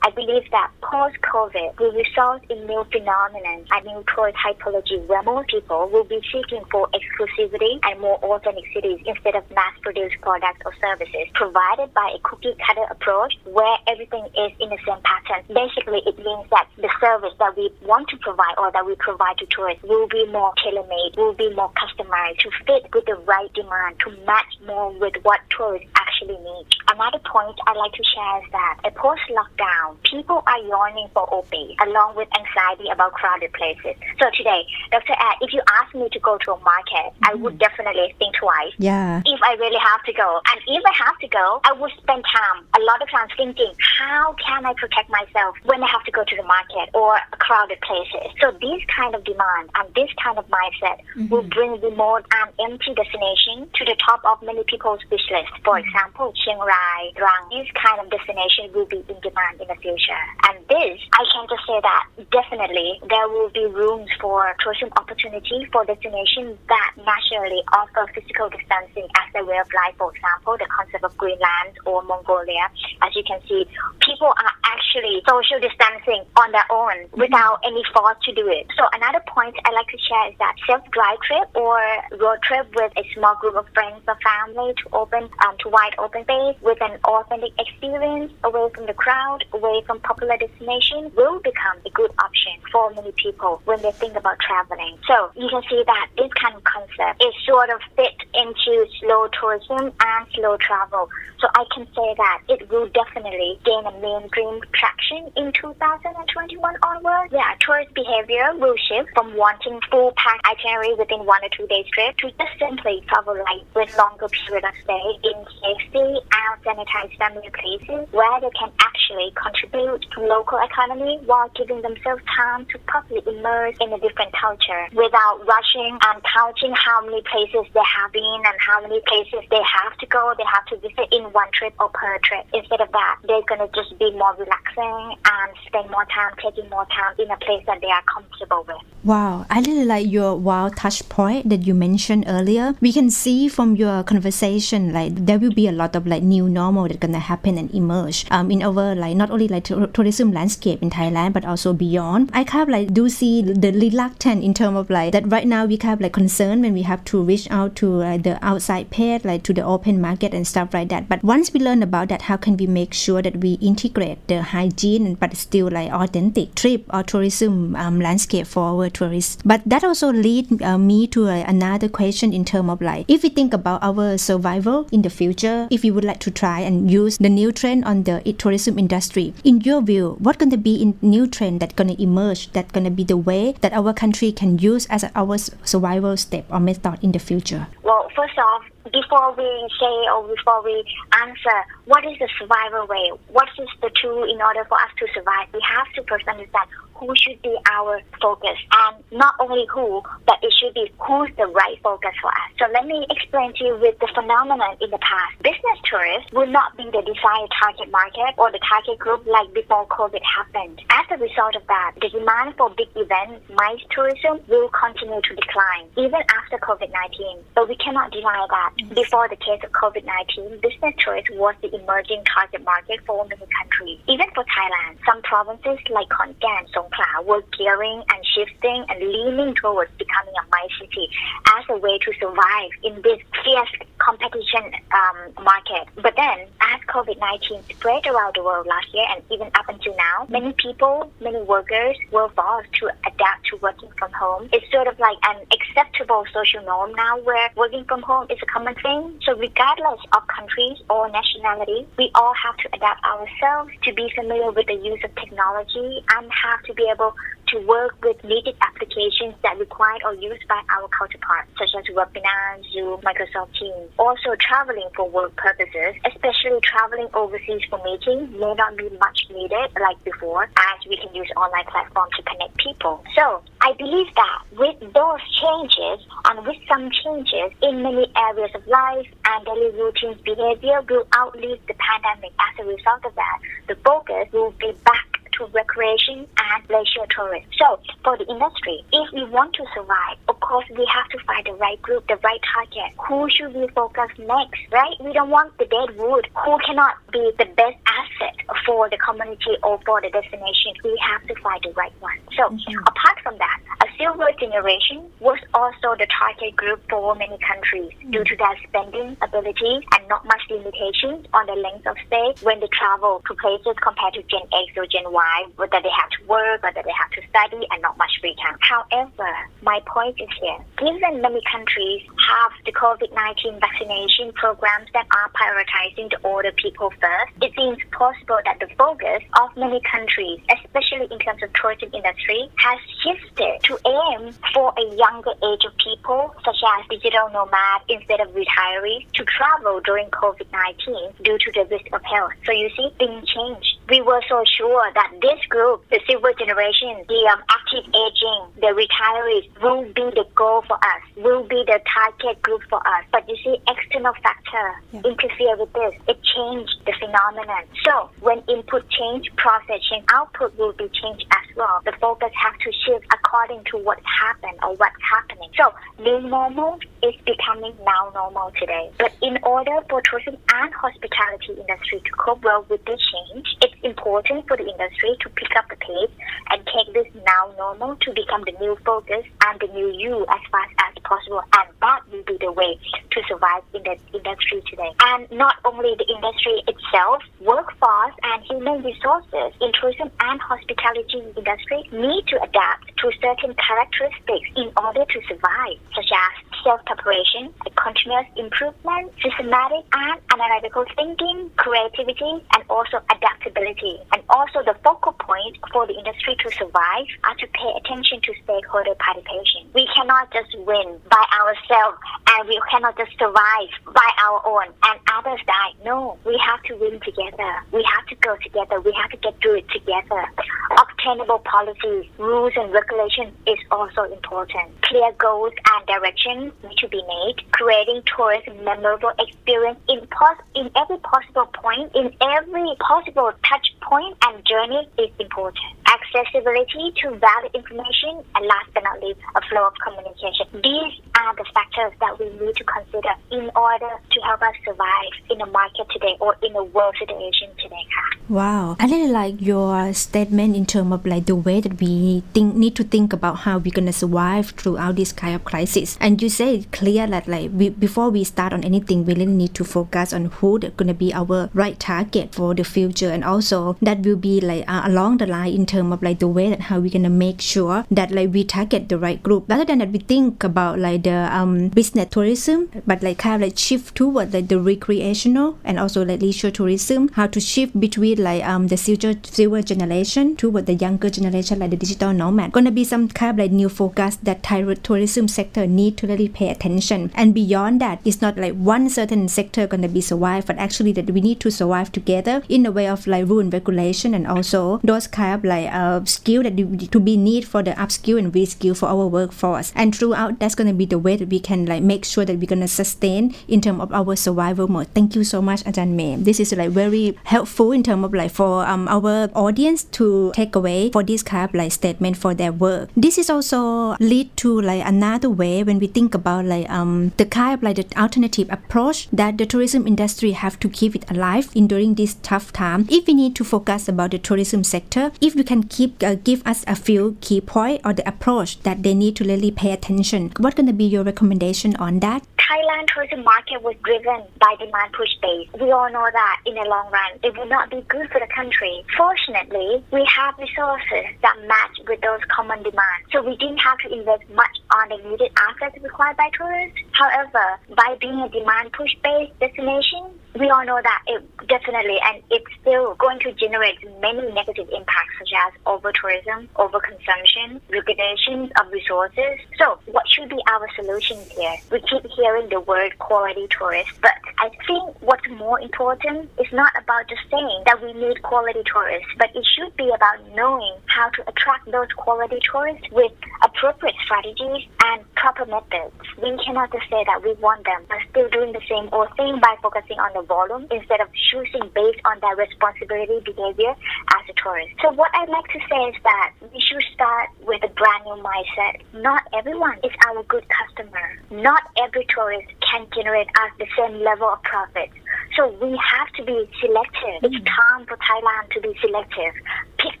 I 0.02 0.10
believe 0.10 0.44
that 0.50 0.70
post-COVID 0.82 1.80
will 1.80 1.92
result 1.92 2.42
in 2.50 2.66
new 2.66 2.84
phenomenon 2.92 3.64
and 3.70 3.84
new 3.86 4.04
tourist 4.14 4.36
typology 4.44 5.04
where 5.06 5.22
more 5.22 5.44
people 5.44 5.88
will 5.88 6.04
be 6.04 6.20
seeking 6.30 6.62
for 6.70 6.88
exclusivity 6.92 7.80
and 7.82 8.00
more 8.00 8.18
authentic 8.22 8.64
cities 8.74 9.00
instead 9.06 9.34
of 9.34 9.42
mass-produced 9.50 10.20
products 10.20 10.60
or 10.64 10.72
services 10.80 11.26
provided 11.34 11.92
by 11.94 12.12
a 12.14 12.18
cookie-cutter 12.20 12.86
approach 12.90 13.34
where 13.44 13.76
everything 13.88 14.24
is 14.36 14.52
in 14.60 14.68
the 14.68 14.78
same 14.86 15.00
pattern. 15.02 15.42
Basically, 15.48 16.02
it 16.06 16.16
means 16.18 16.46
that 16.50 16.68
the 16.76 16.90
service 17.00 17.32
that 17.38 17.56
we 17.56 17.72
want 17.82 18.08
to 18.10 18.16
provide 18.18 18.54
or 18.58 18.70
that 18.72 18.84
we 18.84 18.94
provide 18.96 19.38
to 19.38 19.46
tourists 19.46 19.82
will 19.82 20.06
be 20.08 20.26
more 20.30 20.52
tailor-made, 20.62 21.16
will 21.16 21.34
be 21.34 21.52
more 21.54 21.72
customized 21.72 22.38
to 22.38 22.50
fit 22.66 22.88
with 22.92 23.04
the 23.06 23.14
right 23.26 23.52
demand, 23.54 23.96
to 24.00 24.10
match 24.26 24.58
more 24.66 24.92
with 24.98 25.14
what 25.22 25.40
tourists 25.50 25.88
actually 25.96 26.38
need. 26.38 26.66
Another 26.88 27.18
point 27.24 27.58
I'd 27.66 27.76
like 27.76 27.92
to 27.92 28.04
share 28.04 28.44
is 28.44 28.50
that 28.52 28.78
a 28.84 28.90
post-lockdown, 28.90 29.96
people 30.02 30.42
are 30.46 30.58
yearning 30.58 31.08
for 31.12 31.22
OP 31.32 31.52
along 31.80 32.16
with 32.16 32.28
anxiety 32.38 32.88
about 32.90 33.12
crowded 33.12 33.52
places. 33.52 33.94
So 34.20 34.30
today, 34.36 34.66
Dr. 34.90 35.12
Ed, 35.12 35.36
if 35.40 35.52
you 35.52 35.62
ask 35.68 35.94
me 35.94 36.08
to 36.10 36.20
go 36.20 36.38
to 36.38 36.52
a 36.52 36.60
market, 36.60 37.12
mm-hmm. 37.12 37.30
I 37.30 37.34
would 37.34 37.58
definitely 37.58 38.14
think 38.18 38.34
twice. 38.36 38.72
Yeah. 38.78 39.22
If 39.24 39.40
I 39.42 39.54
really 39.54 39.78
have 39.78 40.02
to 40.04 40.12
go. 40.12 40.40
And 40.50 40.60
if 40.66 40.84
I 40.84 40.94
have 41.04 41.18
to 41.20 41.28
go, 41.28 41.60
I 41.64 41.72
would 41.72 41.92
spend 42.02 42.24
time, 42.24 42.64
a 42.76 42.80
lot 42.84 43.02
of 43.02 43.10
time 43.10 43.28
thinking, 43.36 43.72
how 43.98 44.34
can 44.34 44.64
I 44.64 44.74
protect 44.74 45.10
myself 45.10 45.56
when 45.64 45.82
I 45.82 45.88
have 45.90 46.04
to 46.04 46.12
go 46.12 46.24
to 46.24 46.36
the 46.36 46.42
market 46.42 46.90
or 46.94 47.18
crowded 47.32 47.80
places? 47.80 48.32
So 48.40 48.52
this 48.52 48.82
kind 48.94 49.14
of 49.14 49.24
demand 49.24 49.70
and 49.74 49.88
this 49.94 50.10
kind 50.22 50.38
of 50.38 50.46
mindset 50.48 51.00
mm-hmm. 51.14 51.28
will 51.28 51.42
bring 51.42 51.80
remote 51.80 52.24
and 52.30 52.50
empty 52.60 52.94
destination 52.94 53.68
to 53.74 53.84
the 53.84 53.96
top 54.00 54.24
of 54.24 54.42
many 54.42 54.64
people's 54.64 55.00
wish 55.10 55.24
list. 55.30 55.52
For 55.64 55.76
mm-hmm. 55.76 55.88
example, 55.88 56.32
Chiang 56.44 56.58
Rai, 56.58 57.12
Trang, 57.16 57.42
these 57.50 57.70
kind 57.76 58.00
of 58.00 58.10
destination 58.10 58.72
will 58.72 58.86
be 58.86 59.04
in 59.08 59.18
demand 59.20 59.60
in 59.60 59.68
the 59.68 59.78
future. 59.80 60.22
And 60.48 60.58
this, 60.68 61.00
I 61.14 61.24
can 61.32 61.44
just 61.48 61.64
say 61.66 61.78
that 61.82 62.04
definitely 62.32 63.00
there 63.08 63.28
will 63.28 63.50
be 63.50 63.66
rooms 63.66 64.08
for 64.20 64.54
tourism 64.60 64.90
opportunity 64.96 65.68
for 65.72 65.84
destinations 65.84 66.58
that 66.68 66.90
naturally 66.96 67.62
offer 67.72 68.08
physical 68.14 68.48
distancing 68.48 69.08
as 69.20 69.28
a 69.36 69.44
way 69.44 69.58
of 69.58 69.68
life. 69.72 69.94
For 69.98 70.10
example, 70.14 70.56
the 70.56 70.66
concept 70.72 71.04
of 71.04 71.16
Greenland 71.16 71.76
or 71.84 72.02
Mongolia. 72.02 72.68
As 73.02 73.14
you 73.14 73.22
can 73.26 73.40
see, 73.48 73.68
people 74.00 74.32
are 74.32 74.54
actually 74.64 75.22
social 75.28 75.60
distancing 75.60 76.24
on 76.36 76.52
their 76.52 76.66
own 76.70 77.06
mm-hmm. 77.10 77.20
without 77.20 77.60
any 77.64 77.82
force 77.92 78.16
to 78.24 78.32
do 78.32 78.48
it. 78.48 78.66
So 78.76 78.84
another 78.92 79.22
point 79.28 79.56
I 79.64 79.72
like 79.72 79.88
to 79.88 79.98
share 79.98 80.30
is 80.30 80.38
that 80.38 80.54
self-drive 80.66 81.20
trip 81.20 81.48
or 81.54 81.78
road 82.18 82.40
trip 82.46 82.66
with 82.74 82.92
a 82.96 83.04
small 83.14 83.34
group 83.36 83.56
of 83.56 83.66
friends 83.74 84.02
or 84.06 84.16
family 84.22 84.74
to 84.74 84.84
open 84.92 85.28
um, 85.46 85.56
to 85.58 85.68
wide 85.68 85.94
open 85.98 86.22
space 86.22 86.56
with 86.62 86.80
an 86.80 86.98
authentic 87.04 87.52
experience 87.58 88.32
away 88.44 88.68
from 88.74 88.86
the 88.86 88.94
crowd, 88.94 89.44
away 89.52 89.82
from 89.86 90.00
popular 90.00 90.36
destinations 90.36 91.14
will 91.16 91.40
become 91.40 91.78
a 91.84 91.90
good 91.90 92.10
option 92.18 92.52
for 92.70 92.90
many 92.94 93.12
people 93.12 93.60
when 93.64 93.80
they 93.82 93.92
think 93.92 94.16
about 94.16 94.38
traveling. 94.38 94.98
So 95.06 95.30
you 95.34 95.48
can 95.48 95.62
see 95.68 95.82
that 95.86 96.08
this 96.16 96.32
kind 96.34 96.54
of 96.54 96.64
concept 96.64 97.22
is 97.22 97.34
sort 97.46 97.70
of 97.70 97.80
fit 97.96 98.14
into 98.34 98.86
slow 99.00 99.28
tourism 99.38 99.92
and 100.00 100.26
slow 100.34 100.56
travel. 100.58 101.08
So 101.40 101.48
I 101.54 101.64
can 101.74 101.86
say 101.94 102.14
that 102.16 102.40
it 102.48 102.70
will 102.70 102.88
definitely 102.88 103.58
gain 103.64 103.84
a 103.84 103.92
mainstream 104.00 104.60
traction 104.72 105.30
in 105.36 105.52
2021 105.52 106.76
onwards. 106.82 107.32
Yeah, 107.32 107.54
tourist 107.60 107.92
behavior 107.94 108.54
will 108.56 108.76
shift 108.88 109.10
from 109.14 109.36
wanting 109.36 109.80
full 109.90 110.12
pack 110.16 110.40
itinerary 110.48 110.94
within 110.94 111.26
one 111.26 111.44
or 111.44 111.50
two 111.50 111.66
days 111.66 111.84
trip 111.92 112.16
to 112.18 112.30
simply 112.58 113.02
travel 113.08 113.34
light 113.34 113.64
with 113.74 113.96
longer 113.96 114.28
period 114.28 114.64
of 114.64 114.74
stay 114.82 115.06
in 115.24 115.36
safety 115.60 116.20
and 116.20 116.54
sanitized 116.64 117.16
family 117.18 117.50
places 117.52 118.08
where 118.12 118.40
they 118.40 118.50
can 118.58 118.70
actually 118.80 119.32
contribute 119.36 120.04
to 120.12 120.20
local 120.20 120.58
economy 120.58 121.20
while 121.26 121.50
giving 121.56 121.80
themselves 121.82 122.22
time 122.36 122.66
to 122.66 122.78
properly 122.86 123.22
immerse 123.26 123.76
in 123.80 123.92
a 123.92 123.98
different 124.00 124.32
culture 124.32 124.88
without 124.92 125.40
rushing 125.46 125.98
and 126.08 126.22
counting 126.24 126.72
how 126.74 127.04
many 127.04 127.22
places 127.22 127.64
they 127.72 127.86
have 127.86 128.12
been 128.12 128.40
and 128.44 128.56
how 128.58 128.80
many 128.82 129.00
places 129.06 129.40
they 129.50 129.62
have 129.62 129.96
to 129.98 130.06
go, 130.06 130.34
they 130.36 130.44
have 130.44 130.64
to 130.66 130.76
visit 130.78 131.08
in 131.12 131.24
one 131.32 131.48
trip 131.52 131.74
or 131.78 131.88
per 131.90 132.18
trip. 132.24 132.44
Instead 132.52 132.80
of 132.80 132.90
that, 132.92 133.18
they're 133.24 133.46
going 133.48 133.60
to 133.60 133.70
just 133.74 133.96
be 133.98 134.10
more 134.12 134.34
relaxing 134.34 135.16
and 135.24 135.48
spend 135.66 135.90
more 135.90 136.04
time 136.06 136.32
taking 136.42 136.68
more 136.70 136.86
time 136.86 137.14
in 137.18 137.30
a 137.30 137.36
place 137.38 137.64
that 137.66 137.80
they 137.80 137.88
are 137.90 138.02
comfortable 138.02 138.64
with. 138.66 138.82
Wow, 139.04 139.46
I 139.48 139.60
really 139.60 139.84
like 139.84 140.10
your 140.10 140.34
wow 140.36 140.68
touch 140.68 141.08
point 141.08 141.48
that 141.48 141.66
you 141.66 141.74
mentioned 141.74 142.25
earlier. 142.26 142.74
We 142.80 142.92
can 142.92 143.10
see 143.10 143.48
from 143.48 143.76
your 143.76 144.02
conversation 144.02 144.92
like 144.92 145.26
there 145.26 145.38
will 145.38 145.52
be 145.52 145.68
a 145.68 145.72
lot 145.72 145.96
of 145.96 146.06
like 146.06 146.22
new 146.22 146.48
normal 146.48 146.88
that's 146.88 146.98
gonna 146.98 147.18
happen 147.18 147.58
and 147.58 147.72
emerge 147.74 148.26
um, 148.30 148.50
in 148.50 148.62
our 148.62 148.94
like 148.94 149.16
not 149.16 149.30
only 149.30 149.48
like 149.48 149.64
tourism 149.64 150.32
landscape 150.32 150.82
in 150.82 150.90
Thailand 150.90 151.32
but 151.32 151.44
also 151.44 151.72
beyond. 151.72 152.30
I 152.32 152.44
kind 152.44 152.62
of 152.62 152.68
like 152.68 152.94
do 152.94 153.08
see 153.08 153.42
the 153.42 153.72
reluctant 153.72 154.42
in 154.42 154.54
terms 154.54 154.76
of 154.76 154.90
like 154.90 155.12
that 155.12 155.30
right 155.30 155.46
now 155.46 155.64
we 155.64 155.76
kind 155.76 155.94
of 155.94 156.00
like 156.00 156.12
concerned 156.12 156.62
when 156.62 156.72
we 156.72 156.82
have 156.82 157.04
to 157.06 157.22
reach 157.22 157.50
out 157.50 157.76
to 157.76 157.88
like 157.88 158.22
the 158.22 158.44
outside 158.44 158.90
page 158.90 159.24
like 159.24 159.42
to 159.44 159.52
the 159.52 159.62
open 159.62 160.00
market 160.00 160.34
and 160.34 160.46
stuff 160.46 160.72
like 160.74 160.88
that. 160.88 161.08
But 161.08 161.22
once 161.22 161.52
we 161.52 161.60
learn 161.60 161.82
about 161.82 162.08
that, 162.08 162.22
how 162.22 162.36
can 162.36 162.56
we 162.56 162.66
make 162.66 162.94
sure 162.94 163.22
that 163.22 163.36
we 163.38 163.54
integrate 163.54 164.26
the 164.28 164.42
hygiene 164.42 165.14
but 165.14 165.36
still 165.36 165.68
like 165.68 165.92
authentic 165.92 166.54
trip 166.54 166.84
or 166.92 167.02
tourism 167.02 167.76
um, 167.76 168.00
landscape 168.00 168.46
for 168.46 168.64
our 168.64 168.90
tourists? 168.90 169.38
But 169.44 169.62
that 169.66 169.84
also 169.84 170.12
lead 170.12 170.62
uh, 170.62 170.78
me 170.78 171.06
to 171.08 171.28
uh, 171.28 171.44
another 171.46 171.88
question 171.88 172.15
in 172.22 172.44
terms 172.44 172.70
of 172.70 172.80
like 172.80 173.04
if 173.08 173.22
we 173.22 173.28
think 173.28 173.52
about 173.52 173.82
our 173.82 174.16
survival 174.18 174.88
in 174.92 175.02
the 175.02 175.10
future, 175.10 175.68
if 175.70 175.84
you 175.84 175.92
would 175.92 176.04
like 176.04 176.20
to 176.20 176.30
try 176.30 176.60
and 176.60 176.90
use 176.90 177.18
the 177.18 177.28
new 177.28 177.52
trend 177.52 177.84
on 177.84 178.04
the 178.04 178.20
tourism 178.38 178.78
industry, 178.78 179.34
in 179.44 179.60
your 179.60 179.82
view, 179.82 180.16
what 180.18 180.38
going 180.38 180.50
to 180.50 180.56
be 180.56 180.76
in 180.80 180.98
new 181.02 181.26
trend 181.26 181.60
that 181.60 181.76
going 181.76 181.94
to 181.94 182.02
emerge? 182.02 182.50
That 182.52 182.72
going 182.72 182.84
to 182.84 182.90
be 182.90 183.04
the 183.04 183.16
way 183.16 183.54
that 183.60 183.72
our 183.72 183.92
country 183.92 184.32
can 184.32 184.58
use 184.58 184.86
as 184.86 185.04
our 185.14 185.38
survival 185.38 186.16
step 186.16 186.46
or 186.50 186.60
method 186.60 186.98
in 187.02 187.12
the 187.12 187.18
future? 187.18 187.66
Well, 187.82 188.08
first 188.14 188.38
off, 188.38 188.64
before 188.92 189.32
we 189.34 189.68
say 189.78 189.96
or 190.14 190.26
before 190.28 190.62
we 190.62 190.84
answer 191.12 191.56
what 191.84 192.04
is 192.04 192.18
the 192.18 192.28
survival 192.38 192.86
way, 192.86 193.10
what 193.28 193.48
is 193.58 193.68
the 193.82 193.90
tool 194.00 194.24
in 194.24 194.40
order 194.40 194.64
for 194.68 194.80
us 194.80 194.90
to 194.98 195.06
survive, 195.12 195.48
we 195.52 195.60
have 195.66 195.92
to 195.94 196.02
first 196.04 196.26
understand 196.28 196.68
who 196.98 197.14
should 197.16 197.40
be 197.42 197.54
our 197.70 198.00
focus. 198.20 198.58
And 198.72 198.96
not 199.12 199.34
only 199.38 199.66
who, 199.72 200.02
but 200.26 200.38
it 200.42 200.52
should 200.58 200.74
be 200.74 200.90
who's 200.98 201.30
the 201.36 201.46
right 201.46 201.78
focus 201.82 202.14
for 202.20 202.28
us. 202.28 202.50
So 202.58 202.66
let 202.72 202.86
me 202.86 203.06
explain 203.10 203.52
to 203.54 203.64
you 203.64 203.76
with 203.80 203.98
the 203.98 204.08
phenomenon 204.14 204.76
in 204.80 204.90
the 204.90 204.98
past. 204.98 205.36
Business 205.42 205.78
tourists 205.84 206.32
will 206.32 206.50
not 206.50 206.76
be 206.76 206.84
the 206.84 207.02
desired 207.02 207.50
target 207.60 207.90
market 207.90 208.34
or 208.38 208.50
the 208.50 208.60
target 208.64 208.98
group 208.98 209.26
like 209.26 209.52
before 209.52 209.86
COVID 209.88 210.22
happened. 210.24 210.82
As 210.90 211.06
a 211.10 211.18
result 211.18 211.56
of 211.56 211.66
that, 211.66 211.92
the 212.00 212.08
demand 212.08 212.54
for 212.56 212.70
big 212.70 212.88
events, 212.96 213.44
MICE 213.50 213.84
tourism, 213.90 214.40
will 214.48 214.68
continue 214.70 215.20
to 215.20 215.34
decline 215.34 215.88
even 215.96 216.20
after 216.32 216.58
COVID-19. 216.58 217.42
But 217.54 217.68
we 217.68 217.76
cannot 217.76 218.12
deny 218.12 218.46
that 218.48 218.94
before 218.94 219.28
the 219.28 219.36
case 219.36 219.60
of 219.64 219.72
COVID-19, 219.72 220.60
business 220.60 220.94
tourists 220.98 221.30
was 221.34 221.54
the 221.62 221.74
emerging 221.74 222.24
target 222.24 222.64
market 222.64 223.00
for 223.06 223.24
many 223.24 223.46
countries. 223.60 224.00
Even 224.08 224.26
for 224.34 224.44
Thailand, 224.44 224.98
some 225.04 225.22
provinces 225.22 225.78
like 225.90 226.08
Khon 226.08 226.34
Kaen, 226.40 226.66
Songkhla 226.86 227.24
were 227.24 227.42
gearing 227.56 228.02
and 228.08 228.26
shifting 228.34 228.84
and 228.88 229.00
leaning 229.00 229.54
towards 229.54 229.90
becoming 229.98 230.34
a 230.34 230.46
MICE 230.50 230.78
city 230.80 231.08
as 231.56 231.64
a 231.68 231.76
way 231.76 231.98
to 231.98 232.12
survive 232.20 232.70
in 232.82 233.02
this 233.02 233.18
fierce 233.44 233.70
competition 233.98 234.72
um, 234.92 235.44
market. 235.44 235.88
But 235.96 236.14
then, 236.16 236.46
as 236.60 236.80
COVID-19 236.88 237.68
spread 237.70 238.06
around 238.06 238.36
the 238.36 238.42
world 238.42 238.66
last 238.66 238.92
year 238.92 239.04
and 239.10 239.22
even 239.30 239.48
up 239.54 239.68
until 239.68 239.96
now, 239.96 240.26
many 240.28 240.52
people, 240.52 241.10
many 241.20 241.42
workers 241.42 241.96
were 242.10 242.28
forced 242.30 242.72
to 242.80 242.90
adapt 243.06 243.46
to 243.50 243.56
working 243.56 243.90
from 243.98 244.12
home. 244.12 244.48
It's 244.52 244.70
sort 244.70 244.86
of 244.86 244.98
like 244.98 245.16
an 245.24 245.44
acceptable 245.52 246.24
social 246.32 246.62
norm 246.64 246.92
now 246.92 247.18
where 247.20 247.50
working 247.56 247.84
from 247.84 248.02
home 248.02 248.26
is 248.30 248.38
a 248.42 248.46
common 248.46 248.74
thing. 248.76 249.20
So 249.24 249.36
regardless 249.36 250.00
of 250.16 250.26
countries 250.28 250.78
or 250.90 251.10
nationality, 251.10 251.86
we 251.98 252.10
all 252.14 252.34
have 252.34 252.56
to 252.58 252.68
adapt 252.74 253.04
ourselves 253.04 253.70
to 253.84 253.92
be 253.92 254.12
familiar 254.14 254.50
with 254.50 254.66
the 254.66 254.74
use 254.74 255.00
of 255.04 255.14
technology 255.16 256.04
and 256.10 256.30
have 256.30 256.62
to 256.64 256.74
be 256.76 256.88
able 256.92 257.14
to 257.48 257.58
work 257.66 257.96
with 258.02 258.22
needed 258.24 258.56
applications 258.60 259.34
that 259.42 259.58
required 259.58 260.02
or 260.04 260.14
used 260.14 260.46
by 260.48 260.60
our 260.70 260.88
counterparts, 260.98 261.50
such 261.58 261.70
as 261.78 261.84
webinars, 261.94 262.64
Zoom, 262.72 263.00
Microsoft 263.02 263.54
Teams. 263.58 263.90
Also, 263.98 264.34
traveling 264.40 264.88
for 264.94 265.08
work 265.08 265.34
purposes, 265.36 265.94
especially 266.04 266.58
traveling 266.62 267.08
overseas 267.14 267.62
for 267.70 267.82
meetings, 267.84 268.30
may 268.32 268.54
not 268.54 268.76
be 268.76 268.88
much 268.98 269.26
needed 269.30 269.70
like 269.80 270.02
before, 270.04 270.44
as 270.44 270.86
we 270.88 270.96
can 270.96 271.14
use 271.14 271.30
online 271.36 271.64
platforms 271.66 272.12
to 272.16 272.22
connect 272.22 272.56
people. 272.58 273.02
So, 273.14 273.42
I 273.60 273.72
believe 273.74 274.06
that 274.14 274.42
with 274.58 274.78
those 274.92 275.22
changes 275.38 276.06
and 276.26 276.46
with 276.46 276.56
some 276.68 276.90
changes 276.90 277.56
in 277.62 277.82
many 277.82 278.10
areas 278.16 278.50
of 278.54 278.66
life 278.66 279.06
and 279.24 279.44
daily 279.44 279.70
routines 279.70 280.20
behavior 280.22 280.82
will 280.88 281.06
outlive 281.16 281.60
the 281.66 281.74
pandemic. 281.74 282.32
As 282.38 282.64
a 282.64 282.68
result 282.68 283.04
of 283.04 283.14
that, 283.14 283.38
the 283.68 283.74
focus 283.76 284.28
will 284.32 284.52
be 284.52 284.72
back 284.84 285.16
to 285.38 285.46
recreation 285.46 286.26
and 286.38 286.60
leisure 286.68 287.06
tourism. 287.10 287.48
So 287.58 287.78
for 288.04 288.16
the 288.16 288.26
industry, 288.26 288.84
if 288.92 289.12
we 289.12 289.24
want 289.24 289.54
to 289.54 289.64
survive, 289.74 290.16
of 290.28 290.40
course 290.40 290.66
we 290.70 290.86
have 290.92 291.08
to 291.10 291.18
find 291.26 291.44
the 291.46 291.54
right 291.54 291.80
group, 291.82 292.06
the 292.08 292.18
right 292.22 292.40
target. 292.54 292.92
Who 293.08 293.28
should 293.30 293.54
we 293.54 293.68
focus 293.68 294.10
next, 294.18 294.60
right? 294.70 294.94
We 295.00 295.12
don't 295.12 295.30
want 295.30 295.56
the 295.58 295.66
dead 295.66 295.96
wood. 295.96 296.28
Who 296.44 296.58
cannot 296.64 296.94
be 297.16 297.32
the 297.38 297.48
best 297.56 297.78
asset 297.88 298.36
for 298.64 298.88
the 298.90 298.98
community 298.98 299.56
or 299.62 299.80
for 299.84 300.00
the 300.00 300.10
destination? 300.10 300.76
We 300.84 300.92
have 301.00 301.26
to 301.28 301.34
find 301.40 301.60
the 301.64 301.72
right 301.72 301.92
one. 302.00 302.18
So 302.36 302.52
mm-hmm. 302.52 302.78
apart 302.84 303.18
from 303.22 303.38
that, 303.38 303.58
a 303.80 303.88
silver 303.96 304.28
generation 304.38 305.08
was 305.20 305.38
also 305.54 305.96
the 305.96 306.06
target 306.12 306.56
group 306.56 306.82
for 306.90 307.14
many 307.14 307.38
countries 307.40 307.92
mm-hmm. 307.96 308.10
due 308.10 308.24
to 308.24 308.36
their 308.36 308.56
spending 308.68 309.16
ability 309.22 309.80
and 309.96 310.02
not 310.08 310.24
much 310.26 310.42
limitations 310.50 311.26
on 311.32 311.46
the 311.46 311.56
length 311.56 311.86
of 311.86 311.96
stay 312.06 312.34
when 312.42 312.60
they 312.60 312.68
travel 312.72 313.22
to 313.26 313.34
places 313.34 313.76
compared 313.80 314.14
to 314.14 314.22
Gen 314.28 314.44
X 314.52 314.76
or 314.76 314.86
Gen 314.86 315.08
Y 315.08 315.36
whether 315.56 315.80
they 315.80 315.92
have 315.94 316.10
to 316.10 316.20
work, 316.26 316.62
whether 316.62 316.82
they 316.82 316.92
have 316.92 317.10
to 317.16 317.22
study, 317.28 317.64
and 317.70 317.80
not 317.82 317.96
much 317.96 318.12
free 318.20 318.36
time. 318.42 318.56
However, 318.60 319.30
my 319.62 319.80
point 319.86 320.20
is 320.20 320.28
here, 320.40 320.58
given 320.78 321.22
many 321.22 321.40
countries 321.50 322.02
have 322.28 322.52
the 322.64 322.72
COVID-19 322.72 323.60
vaccination 323.60 324.32
programs 324.34 324.88
that 324.92 325.06
are 325.14 325.30
prioritizing 325.32 326.10
the 326.10 326.18
older 326.24 326.52
people 326.52 326.90
first, 326.90 327.05
it 327.42 327.52
seems 327.54 327.78
possible 327.92 328.38
that 328.44 328.58
the 328.60 328.68
focus 328.76 329.22
of 329.40 329.56
many 329.56 329.80
countries, 329.90 330.40
especially 330.50 331.06
in 331.10 331.18
terms 331.18 331.42
of 331.42 331.52
tourism 331.52 331.90
industry, 331.92 332.48
has 332.56 332.78
shifted 333.02 333.62
to 333.64 333.78
aim 333.86 334.32
for 334.54 334.72
a 334.76 334.94
younger 334.96 335.32
age 335.44 335.64
of 335.64 335.72
people, 335.82 336.34
such 336.44 336.56
as 336.62 336.88
digital 336.88 337.28
nomads 337.32 337.84
instead 337.88 338.20
of 338.20 338.28
retirees, 338.34 339.06
to 339.14 339.24
travel 339.24 339.80
during 339.84 340.08
COVID-19 340.10 341.22
due 341.22 341.38
to 341.38 341.52
the 341.52 341.64
risk 341.70 341.86
of 341.92 342.02
health. 342.04 342.32
So 342.44 342.52
you 342.52 342.70
see, 342.76 342.90
things 342.98 343.28
change. 343.28 343.75
We 343.88 344.00
were 344.00 344.20
so 344.28 344.42
sure 344.58 344.90
that 344.94 345.12
this 345.22 345.38
group, 345.48 345.88
the 345.90 346.00
silver 346.08 346.32
generation, 346.32 347.04
the 347.06 347.22
um, 347.30 347.42
active 347.48 347.86
aging, 347.86 348.42
the 348.58 348.74
retirees, 348.74 349.46
will 349.62 349.84
be 349.84 350.10
the 350.10 350.26
goal 350.34 350.62
for 350.66 350.76
us, 350.76 351.02
will 351.16 351.44
be 351.44 351.62
the 351.66 351.80
target 351.86 352.42
group 352.42 352.62
for 352.68 352.78
us. 352.86 353.04
But 353.12 353.28
you 353.28 353.36
see, 353.44 353.56
external 353.68 354.12
factor 354.22 354.74
yeah. 354.92 355.02
interfere 355.04 355.56
with 355.56 355.72
this. 355.72 355.94
It 356.08 356.18
changed 356.22 356.74
the 356.84 356.94
phenomenon. 356.98 357.62
So 357.84 358.10
when 358.20 358.42
input 358.48 358.88
change, 358.90 359.30
process 359.36 359.80
change, 359.88 360.04
output 360.12 360.58
will 360.58 360.72
be 360.72 360.88
changed 360.90 361.26
as 361.30 361.56
well. 361.56 361.80
The 361.84 361.92
focus 362.00 362.32
has 362.34 362.58
to 362.66 362.72
shift 362.72 363.06
according 363.12 363.64
to 363.70 363.78
what 363.78 364.00
happened 364.02 364.58
or 364.62 364.74
what's 364.74 364.96
happening. 364.98 365.50
So 365.56 365.72
new 366.02 366.20
normal 366.26 366.78
is 367.02 367.14
becoming 367.24 367.74
now 367.84 368.10
normal 368.14 368.50
today. 368.58 368.90
But 368.98 369.12
in 369.22 369.38
order 369.44 369.78
for 369.88 370.02
tourism 370.02 370.36
and 370.52 370.74
hospitality 370.74 371.54
industry 371.54 372.02
to 372.04 372.10
cope 372.18 372.42
well 372.42 372.66
with 372.68 372.84
this 372.84 373.00
change, 373.00 373.46
it's 373.62 373.75
important 373.82 374.46
for 374.48 374.56
the 374.56 374.64
industry 374.64 375.16
to 375.20 375.28
pick 375.30 375.54
up 375.56 375.68
the 375.68 375.76
pace 375.76 376.14
and 376.50 376.62
take 376.66 376.94
this 376.94 377.06
now 377.24 377.52
normal 377.56 377.96
to 377.96 378.12
become 378.12 378.42
the 378.44 378.52
new 378.60 378.76
focus 378.84 379.24
and 379.46 379.60
the 379.60 379.68
new 379.68 379.90
you 379.92 380.24
as 380.28 380.42
fast 380.50 380.72
as 380.88 380.94
possible. 381.02 381.42
And 381.54 381.68
that 381.80 382.00
will 382.10 382.24
be 382.24 382.36
the 382.40 382.52
way 382.52 382.78
to 383.10 383.18
survive 383.28 383.62
in 383.74 383.82
the 383.82 383.96
industry 384.12 384.62
today. 384.68 384.92
And 385.00 385.30
not 385.30 385.56
only 385.64 385.94
the 385.96 386.06
industry 386.08 386.62
itself, 386.66 387.22
workforce 387.40 388.14
and 388.22 388.44
human 388.44 388.82
resources 388.82 389.52
in 389.60 389.72
tourism 389.80 390.10
and 390.20 390.40
hospitality 390.40 391.22
industry 391.36 391.88
need 391.92 392.26
to 392.28 392.42
adapt 392.42 392.96
to 392.98 393.10
certain 393.20 393.54
characteristics 393.54 394.48
in 394.56 394.72
order 394.76 395.04
to 395.04 395.18
survive, 395.28 395.78
such 395.94 396.10
as 396.12 396.32
self-preparation, 396.66 397.54
continuous 397.78 398.26
improvement, 398.34 399.14
systematic 399.22 399.86
and 399.94 400.18
analytical 400.34 400.84
thinking, 400.98 401.48
creativity, 401.54 402.42
and 402.58 402.62
also 402.68 402.98
adaptability. 403.14 404.02
And 404.10 404.22
also 404.28 404.66
the 404.66 404.74
focal 404.82 405.12
point 405.12 405.56
for 405.72 405.86
the 405.86 405.94
industry 405.94 406.34
to 406.42 406.50
survive 406.50 407.06
are 407.22 407.36
to 407.38 407.46
pay 407.54 407.70
attention 407.78 408.18
to 408.26 408.34
stakeholder 408.42 408.98
participation. 408.98 409.70
We 409.74 409.86
cannot 409.94 410.32
just 410.32 410.50
win 410.66 410.98
by 411.06 411.24
ourselves 411.38 412.02
and 412.34 412.48
we 412.48 412.58
cannot 412.68 412.98
just 412.98 413.14
survive 413.14 413.70
by 413.94 414.10
our 414.26 414.42
own 414.42 414.74
and 414.90 414.98
others 415.14 415.38
die. 415.46 415.70
No, 415.84 416.18
we 416.26 416.34
have 416.42 416.62
to 416.64 416.74
win 416.74 416.98
together. 416.98 417.62
We 417.70 417.86
have 417.94 418.06
to 418.10 418.16
go 418.16 418.36
together. 418.42 418.80
We 418.80 418.92
have 418.98 419.10
to 419.10 419.16
get 419.18 419.38
through 419.40 419.62
it 419.62 419.68
together. 419.70 420.26
Obtainable 420.74 421.38
policies, 421.46 422.10
rules 422.18 422.52
and 422.56 422.72
regulations 422.72 423.32
is 423.46 423.58
also 423.70 424.02
important. 424.10 424.74
Clear 424.82 425.12
goals 425.18 425.52
and 425.54 425.86
direction 425.86 426.16
need 426.36 426.55
to 426.62 426.88
be 426.88 427.02
made. 427.02 427.36
Creating 427.52 428.02
tourist 428.16 428.48
memorable 428.64 429.12
experience 429.18 429.78
in 429.88 430.06
pos- 430.08 430.44
in 430.54 430.70
every 430.76 430.98
possible 430.98 431.46
point, 431.46 431.90
in 431.94 432.12
every 432.20 432.76
possible 432.80 433.32
touch 433.44 433.66
point 433.82 434.16
and 434.24 434.44
journey 434.44 434.88
is 434.98 435.10
important. 435.18 435.64
Accessibility 435.86 436.92
to 437.02 437.10
valid 437.16 437.54
information 437.54 438.24
and 438.34 438.46
last 438.46 438.68
but 438.74 438.84
not 438.84 439.02
least, 439.02 439.20
a 439.34 439.40
flow 439.48 439.66
of 439.66 439.74
communication. 439.82 440.46
These 440.62 441.00
are 441.16 441.34
the 441.34 441.44
factors 441.54 441.92
that 442.00 442.18
we 442.18 442.26
need 442.38 442.54
to 442.56 442.64
consider 442.64 443.14
in 443.30 443.50
order 443.56 443.90
to 444.10 444.20
help 444.22 444.42
us 444.42 444.54
survive 444.64 445.12
in 445.30 445.38
the 445.38 445.46
market 445.46 445.86
today 445.90 446.16
or 446.20 446.36
in 446.42 446.52
the 446.52 446.64
world 446.64 446.94
situation 446.98 447.48
today. 447.62 447.84
Wow. 448.28 448.76
I 448.80 448.86
really 448.86 449.08
like 449.08 449.40
your 449.40 449.92
statement 449.92 450.56
in 450.56 450.66
terms 450.66 450.92
of 450.92 451.06
like 451.06 451.26
the 451.26 451.36
way 451.36 451.60
that 451.60 451.80
we 451.80 452.24
think 452.34 452.56
need 452.56 452.74
to 452.76 452.84
think 452.84 453.12
about 453.12 453.46
how 453.46 453.58
we're 453.58 453.72
gonna 453.72 453.92
survive 453.92 454.50
throughout 454.50 454.96
this 454.96 455.12
kind 455.12 455.34
of 455.34 455.44
crisis. 455.44 455.96
And 456.00 456.20
you 456.20 456.28
say 456.28 456.56
it 456.56 456.72
clear 456.72 457.06
that 457.06 457.28
like 457.28 457.50
we, 457.52 457.68
before 457.68 458.10
we 458.10 458.24
start 458.24 458.52
on 458.52 458.64
anything, 458.64 459.04
we 459.04 459.14
really 459.14 459.26
need 459.26 459.54
to 459.54 459.64
focus 459.64 460.12
on 460.12 460.26
who 460.26 460.58
gonna 460.58 460.94
be 460.94 461.12
our 461.14 461.50
right 461.54 461.78
target 461.78 462.34
for 462.34 462.54
the 462.54 462.64
future, 462.64 463.10
and 463.10 463.22
also 463.24 463.76
that 463.82 464.00
will 464.00 464.16
be 464.16 464.40
like 464.40 464.64
uh, 464.68 464.82
along 464.84 465.18
the 465.18 465.26
line 465.26 465.52
in 465.52 465.66
terms 465.66 465.92
of 465.92 466.02
like 466.02 466.18
the 466.18 466.28
way 466.28 466.50
that 466.50 466.62
how 466.62 466.80
we're 466.80 466.90
gonna 466.90 467.10
make 467.10 467.40
sure 467.40 467.84
that 467.90 468.10
like 468.10 468.32
we 468.32 468.42
target 468.42 468.88
the 468.88 468.98
right 468.98 469.22
group 469.22 469.48
rather 469.48 469.64
than 469.64 469.78
that 469.78 469.90
we 469.90 469.98
think 469.98 470.42
about 470.42 470.78
like 470.78 471.02
the 471.06 471.18
um, 471.38 471.68
business 471.68 472.08
tourism, 472.10 472.68
but 472.86 473.02
like 473.02 473.18
kind 473.18 473.36
of 473.36 473.48
like 473.48 473.58
shift 473.58 473.94
toward 473.94 474.34
like 474.34 474.48
the 474.48 474.58
recreational 474.58 475.58
and 475.64 475.78
also 475.78 476.04
like 476.04 476.20
leisure 476.20 476.50
tourism. 476.50 477.08
How 477.14 477.26
to 477.28 477.40
shift 477.40 477.78
between 477.78 478.22
like 478.22 478.42
um 478.44 478.66
the 478.66 478.76
silver 478.76 479.14
silver 479.22 479.62
generation 479.62 480.34
toward 480.36 480.66
the 480.66 480.74
younger 480.74 481.10
generation 481.10 481.60
like 481.60 481.70
the 481.70 481.76
digital 481.76 482.12
nomad. 482.12 482.52
Gonna 482.52 482.72
be 482.72 482.84
some 482.84 483.08
kind 483.08 483.30
of 483.30 483.38
like 483.44 483.52
new 483.52 483.68
focus 483.68 484.16
that 484.22 484.42
Thai 484.42 484.74
tourism 484.74 485.28
sector 485.28 485.66
need 485.66 485.96
to 485.98 486.06
really 486.06 486.28
pay 486.28 486.48
attention. 486.50 487.10
And 487.14 487.34
beyond 487.34 487.80
that, 487.80 488.00
it's 488.04 488.20
not 488.20 488.36
like 488.36 488.54
one 488.54 488.90
certain 488.90 489.28
sector 489.28 489.66
gonna 489.66 489.88
be 489.88 490.00
survive, 490.00 490.46
but 490.46 490.58
actually 490.58 490.92
that 490.92 491.10
we 491.10 491.20
need 491.20 491.40
to 491.40 491.50
survive 491.50 491.92
together 491.92 492.42
in 492.48 492.64
the 492.64 492.72
way 492.72 492.88
of 492.88 493.06
like 493.06 493.28
rule 493.28 493.40
and 493.40 493.52
regulation 493.52 494.14
and 494.14 494.26
also 494.26 494.80
those 494.82 495.06
kind 495.06 495.34
of 495.34 495.44
like 495.44 495.72
uh, 495.72 496.04
skill 496.04 496.42
that 496.42 496.56
to 496.90 497.00
be 497.00 497.16
need 497.16 497.46
for 497.46 497.62
the 497.62 497.72
upskill 497.72 498.18
and 498.18 498.32
reskill 498.32 498.76
for 498.76 498.86
our 498.86 499.06
workforce. 499.06 499.72
And 499.76 499.94
throughout, 499.94 500.40
that's 500.40 500.54
gonna 500.54 500.74
be 500.74 500.86
the 500.86 500.95
way 500.98 501.16
that 501.16 501.28
we 501.28 501.40
can 501.40 501.66
like 501.66 501.82
make 501.82 502.04
sure 502.04 502.24
that 502.24 502.38
we're 502.38 502.46
gonna 502.46 502.68
sustain 502.68 503.34
in 503.48 503.60
terms 503.60 503.80
of 503.80 503.92
our 503.92 504.16
survival 504.16 504.68
mode. 504.68 504.88
Thank 504.94 505.14
you 505.14 505.24
so 505.24 505.42
much, 505.42 505.64
Ajahn 505.64 505.90
May. 505.90 506.16
This 506.16 506.40
is 506.40 506.52
like 506.52 506.70
very 506.70 507.18
helpful 507.24 507.72
in 507.72 507.82
terms 507.82 508.04
of 508.04 508.14
like 508.14 508.30
for 508.30 508.64
um, 508.66 508.88
our 508.88 509.28
audience 509.34 509.84
to 509.98 510.32
take 510.34 510.54
away 510.56 510.90
for 510.90 511.02
this 511.02 511.22
kind 511.22 511.48
of 511.48 511.54
like 511.54 511.72
statement 511.72 512.16
for 512.16 512.34
their 512.34 512.52
work. 512.52 512.90
This 512.96 513.18
is 513.18 513.30
also 513.30 513.96
lead 514.00 514.36
to 514.38 514.60
like 514.60 514.84
another 514.86 515.30
way 515.30 515.62
when 515.62 515.78
we 515.78 515.86
think 515.86 516.14
about 516.14 516.44
like 516.44 516.68
um 516.70 517.12
the 517.16 517.26
kind 517.26 517.54
of 517.54 517.62
like 517.62 517.76
the 517.76 517.86
alternative 517.98 518.48
approach 518.50 519.08
that 519.10 519.38
the 519.38 519.46
tourism 519.46 519.86
industry 519.86 520.32
have 520.32 520.58
to 520.60 520.68
keep 520.68 520.94
it 520.94 521.04
alive 521.10 521.50
in 521.54 521.66
during 521.66 521.94
this 521.94 522.14
tough 522.22 522.52
time. 522.52 522.86
If 522.88 523.06
we 523.06 523.14
need 523.14 523.34
to 523.36 523.44
focus 523.44 523.88
about 523.88 524.10
the 524.10 524.18
tourism 524.18 524.64
sector, 524.64 525.12
if 525.20 525.34
you 525.34 525.44
can 525.44 525.62
keep 525.64 526.02
uh, 526.02 526.16
give 526.16 526.46
us 526.46 526.64
a 526.66 526.76
few 526.76 527.16
key 527.20 527.40
point 527.40 527.80
or 527.84 527.92
the 527.92 528.06
approach 528.08 528.60
that 528.62 528.82
they 528.82 528.94
need 528.94 529.16
to 529.16 529.24
really 529.24 529.50
pay 529.50 529.72
attention, 529.72 530.32
what 530.38 530.56
gonna 530.56 530.72
be 530.72 530.85
your 530.86 531.04
recommendation 531.04 531.76
on 531.76 532.00
that? 532.00 532.22
Thailand 532.38 532.86
tourism 532.86 533.24
market 533.24 533.60
was 533.62 533.74
driven 533.82 534.22
by 534.38 534.54
demand 534.58 534.92
push 534.92 535.10
base. 535.20 535.48
We 535.60 535.72
all 535.72 535.90
know 535.90 536.06
that 536.12 536.40
in 536.46 536.54
the 536.54 536.62
long 536.62 536.90
run, 536.92 537.18
it 537.24 537.36
will 537.36 537.48
not 537.48 537.70
be 537.70 537.82
good 537.88 538.08
for 538.10 538.20
the 538.20 538.28
country. 538.34 538.84
Fortunately, 538.96 539.82
we 539.90 540.06
have 540.06 540.38
resources 540.38 541.10
that 541.22 541.36
match 541.48 541.74
with 541.88 542.00
those 542.00 542.20
common 542.30 542.62
demands. 542.62 543.02
So 543.10 543.22
we 543.22 543.36
didn't 543.36 543.58
have 543.58 543.78
to 543.78 543.92
invest 543.92 544.22
much 544.30 544.56
on 544.70 544.88
the 544.90 544.98
needed 545.10 545.32
assets 545.36 545.82
required 545.82 546.16
by 546.16 546.30
tourists. 546.38 546.78
However, 546.92 547.58
by 547.74 547.96
being 548.00 548.20
a 548.20 548.28
demand 548.28 548.72
push 548.72 548.94
based 549.02 549.34
destination, 549.40 550.14
we 550.38 550.50
all 550.50 550.64
know 550.64 550.80
that 550.82 551.02
it 551.06 551.22
definitely 551.48 551.98
and 552.02 552.22
it's 552.30 552.46
still 552.60 552.94
going 552.94 553.18
to 553.20 553.32
generate 553.32 553.78
many 554.00 554.32
negative 554.32 554.68
impacts 554.70 555.14
such 555.18 555.32
as 555.32 555.52
over 555.66 555.92
tourism, 555.92 556.48
over 556.56 556.80
consumption, 556.80 557.60
liquidation 557.70 558.50
of 558.60 558.70
resources. 558.72 559.38
So 559.58 559.78
what 559.86 560.04
should 560.08 560.28
be 560.28 560.40
our 560.48 560.68
solutions 560.74 561.26
here? 561.36 561.56
We 561.70 561.80
keep 561.80 562.04
hearing 562.16 562.48
the 562.48 562.60
word 562.60 562.98
quality 562.98 563.46
tourist, 563.50 563.90
but 564.02 564.12
I 564.46 564.50
think 564.62 564.94
what's 565.02 565.26
more 565.42 565.58
important 565.58 566.30
is 566.38 566.46
not 566.52 566.70
about 566.78 567.08
just 567.10 567.26
saying 567.34 567.66
that 567.66 567.82
we 567.82 567.90
need 567.98 568.22
quality 568.22 568.62
tourists, 568.62 569.10
but 569.18 569.34
it 569.34 569.42
should 569.42 569.74
be 569.74 569.90
about 569.90 570.22
knowing 570.38 570.78
how 570.86 571.10
to 571.18 571.26
attract 571.26 571.66
those 571.66 571.90
quality 571.98 572.38
tourists 572.46 572.86
with 572.92 573.10
appropriate 573.42 573.96
strategies 574.06 574.70
and 574.86 575.02
proper 575.18 575.50
methods. 575.50 575.98
We 576.22 576.30
cannot 576.46 576.70
just 576.70 576.86
say 576.86 577.02
that 577.10 577.26
we 577.26 577.34
want 577.42 577.66
them, 577.66 577.90
but 577.90 577.98
still 578.06 578.30
doing 578.30 578.54
the 578.54 578.62
same 578.70 578.86
old 578.94 579.10
thing 579.18 579.42
by 579.42 579.58
focusing 579.58 579.98
on 579.98 580.14
the 580.14 580.22
volume 580.22 580.70
instead 580.70 581.02
of 581.02 581.10
choosing 581.26 581.66
based 581.74 581.98
on 582.06 582.22
their 582.22 582.38
responsibility 582.38 583.18
behavior 583.26 583.74
as 584.14 584.22
a 584.30 584.34
tourist. 584.38 584.70
So 584.78 584.94
what 584.94 585.10
I'd 585.18 585.28
like 585.28 585.50
to 585.58 585.60
say 585.66 585.90
is 585.90 585.98
that 586.06 586.38
we 586.54 586.62
should 586.62 586.86
start 586.94 587.34
with 587.42 587.66
a 587.66 587.72
brand 587.74 588.06
new 588.06 588.22
mindset. 588.22 588.78
Not 588.94 589.26
everyone 589.34 589.82
is 589.82 589.90
our 590.06 590.22
good 590.30 590.46
customer. 590.46 591.18
Not 591.34 591.66
every 591.82 592.06
tourist 592.14 592.46
can 592.70 592.86
generate 592.94 593.28
us 593.28 593.50
the 593.58 593.66
same 593.76 594.00
level 594.02 594.28
of 594.28 594.42
profit. 594.42 594.90
So 595.36 595.48
we 595.60 595.76
have 595.76 596.08
to 596.16 596.24
be 596.24 596.48
selective. 596.60 597.20
It's 597.22 597.34
mm. 597.34 597.46
time 597.46 597.86
for 597.86 597.96
Thailand 597.98 598.50
to 598.52 598.60
be 598.60 598.74
selective. 598.80 599.34
Pick 599.78 600.00